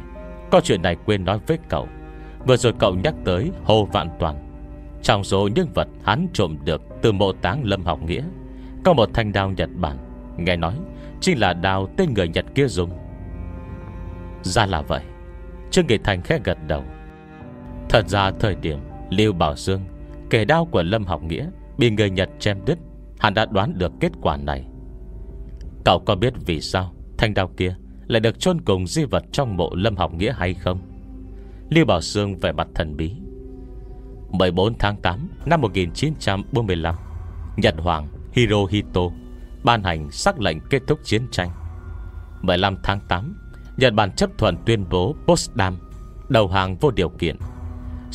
[0.51, 1.87] Có chuyện này quên nói với cậu.
[2.47, 4.35] Vừa rồi cậu nhắc tới Hồ Vạn Toàn.
[5.03, 8.23] Trong số những vật hắn trộm được Từ mộ táng Lâm học nghĩa,
[8.83, 9.97] Có một thanh đao Nhật Bản,
[10.37, 10.75] Nghe nói
[11.21, 12.89] Chính là đao tên người Nhật kia dùng.
[14.41, 15.01] Ra là vậy.
[15.71, 16.83] Trương Nghị Thành khẽ gật đầu.
[17.89, 18.79] Thật ra thời điểm
[19.09, 19.81] Lưu Bảo Dương
[20.29, 22.79] Kể đao của Lâm Học Nghĩa Bị người Nhật chém đứt,
[23.19, 24.65] Hắn đã đoán được kết quả này.
[25.85, 27.75] Cậu có biết vì sao Thanh đao kia
[28.07, 30.79] lại được chôn cùng di vật trong mộ Lâm Học Nghĩa hay không?
[31.69, 33.11] Lưu Bảo Dương về mặt thần bí.
[34.29, 36.95] 14 tháng 8 năm 1945
[37.57, 39.01] Nhật Hoàng Hirohito
[39.63, 41.49] Ban hành sắc lệnh kết thúc chiến tranh.
[42.41, 43.35] 15 tháng 8
[43.77, 45.77] Nhật Bản chấp thuận tuyên bố Potsdam,
[46.29, 47.37] Đầu hàng vô điều kiện.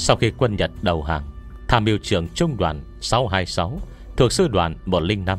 [0.03, 1.22] Sau khi quân Nhật đầu hàng
[1.68, 3.80] Tham mưu trưởng trung đoàn 626
[4.16, 5.38] Thuộc sư đoàn 105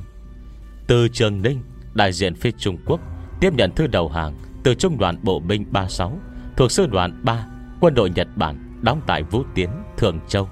[0.88, 1.62] Từ Trường Ninh
[1.94, 3.00] Đại diện phía Trung Quốc
[3.40, 4.34] Tiếp nhận thư đầu hàng
[4.64, 6.20] Từ trung đoàn bộ binh 36
[6.58, 7.46] Thuộc sư đoàn 3
[7.80, 10.50] Quân đội Nhật Bản Đóng tại Vũ Tiến, Thường Châu.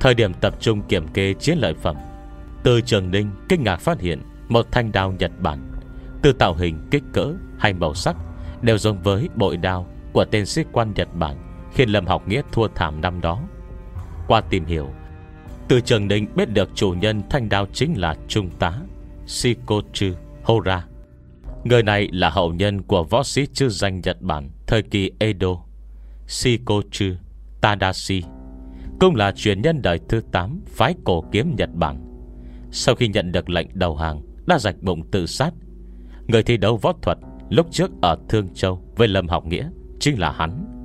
[0.00, 1.96] Thời điểm tập trung kiểm kê chiến lợi phẩm
[2.62, 5.72] Từ Trường Ninh kinh ngạc phát hiện Một thanh đao Nhật Bản
[6.22, 8.16] Từ tạo hình kích cỡ hay màu sắc
[8.62, 11.49] Đều giống với bội đao Của tên sĩ quan Nhật Bản.
[11.72, 13.42] Khiến Lâm Học Nghĩa thua thảm năm đó.
[14.28, 14.88] Qua tìm hiểu,
[15.68, 18.72] Từ Trường Ninh biết được chủ nhân thanh đao chính là Trung tá
[19.26, 20.06] Shikochu
[20.42, 20.86] Hora.
[21.64, 25.56] Người này là hậu nhân của võ sĩ chư danh Nhật Bản Thời kỳ Edo,
[26.26, 27.06] Shikochu
[27.60, 28.22] Tadashi,
[29.00, 32.06] Cũng là truyền nhân đời thứ 8 Phái cổ kiếm Nhật Bản.
[32.70, 35.50] Sau khi nhận được lệnh đầu hàng, Đã rạch bụng tự sát.
[36.26, 37.18] Người thi đấu võ thuật
[37.50, 40.79] Lúc trước ở Thương Châu Với Lâm Học Nghĩa Chính là hắn.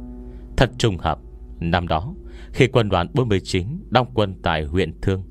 [0.57, 1.19] Thật trùng hợp.
[1.59, 2.13] Năm đó,
[2.53, 5.23] Khi quân đoàn 49 Đóng quân tại huyện Thương,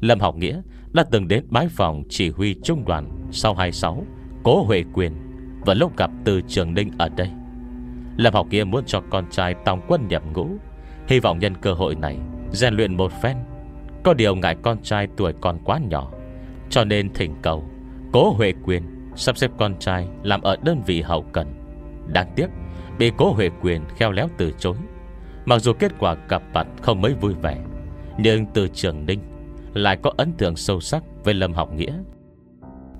[0.00, 0.60] Lâm Học Nghĩa
[0.92, 4.04] đã từng đến bái phòng Chỉ huy trung đoàn 626
[4.42, 5.12] Cố Huệ Quyền
[5.66, 7.30] Và lúc gặp từ Trường Ninh ở đây.
[8.16, 10.48] Lâm Học Nghĩa muốn cho con trai tòng quân nhập ngũ.
[11.08, 12.18] Hy vọng nhân cơ hội này
[12.52, 13.36] rèn luyện một phen.
[14.04, 16.12] Có điều ngại con trai tuổi còn quá nhỏ,
[16.70, 17.64] Cho nên thỉnh cầu
[18.12, 18.82] Cố Huệ Quyền
[19.16, 21.54] Sắp xếp con trai làm ở đơn vị hậu cần.
[22.06, 22.46] Đáng tiếc
[23.00, 24.76] Bị cố Huệ Quyền khéo léo từ chối.
[25.44, 27.58] Mặc dù kết quả gặp mặt không mấy vui vẻ,
[28.18, 29.20] Nhưng từ trường Ninh
[29.74, 31.98] Lại có ấn tượng sâu sắc Với Lâm Học Nghĩa.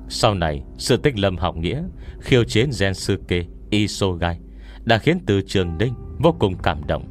[0.09, 1.83] Sau này, sự tích Lâm Học Nghĩa
[2.21, 4.39] Khiêu chiến Gensuke Isogai
[4.85, 7.05] Đã khiến từ trường Ninh vô cùng cảm động.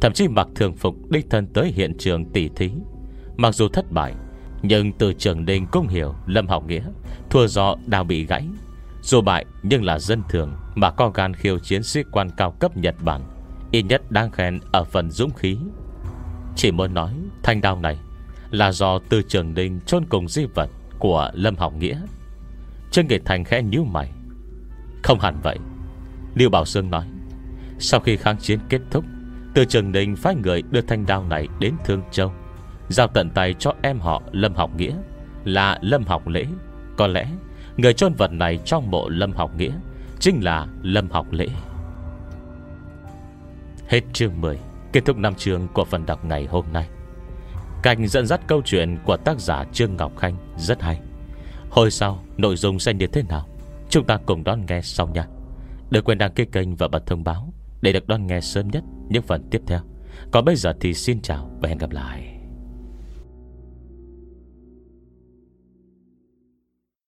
[0.00, 2.70] Thậm chí mặc thường phục Đích thân tới hiện trường tỷ thí.
[3.36, 4.14] Mặc dù thất bại,
[4.62, 6.84] Nhưng từ trường Ninh cũng hiểu Lâm Học Nghĩa
[7.30, 8.44] Thua do đào bị gãy.
[9.02, 12.76] Dù bại, nhưng là dân thường Mà có gan khiêu chiến sĩ quan cao cấp
[12.76, 13.22] Nhật Bản,
[13.70, 15.58] Ít nhất đang khen ở phần dũng khí.
[16.56, 17.98] Chỉ muốn nói, Thanh đao này
[18.50, 22.00] Là do từ trường đình chôn cùng di vật Của Lâm Học Nghĩa.
[22.90, 24.10] Trương Nghị Thành khẽ nhíu mày.
[25.02, 25.58] Không hẳn vậy.
[26.34, 27.06] Lưu Bảo Sương nói,
[27.78, 29.04] Sau khi kháng chiến kết thúc
[29.54, 32.32] Từ trường đình phái người đưa thanh đao này đến Thương Châu,
[32.88, 34.94] Giao tận tay cho em họ Lâm Học Nghĩa
[35.44, 36.46] Là Lâm Học Lễ.
[36.96, 37.26] Có lẽ
[37.76, 39.72] người chôn vật này trong mộ Lâm Học Nghĩa
[40.20, 41.48] Chính là Lâm Học Lễ.
[43.88, 44.58] Hết chương 10
[44.92, 46.88] Kết thúc năm chương của phần đọc ngày hôm nay.
[47.82, 51.00] Cảnh dẫn dắt câu chuyện của tác giả Trương Ngọc Khanh rất hay.
[51.70, 53.48] Hồi sau, nội dung sẽ như thế nào?
[53.90, 55.26] Chúng ta cùng đón nghe sau nha.
[55.90, 58.84] Đừng quên đăng ký kênh và bật thông báo Để được đón nghe sớm nhất
[59.08, 59.80] những phần tiếp theo.
[60.30, 62.31] Còn bây giờ thì xin chào và hẹn gặp lại.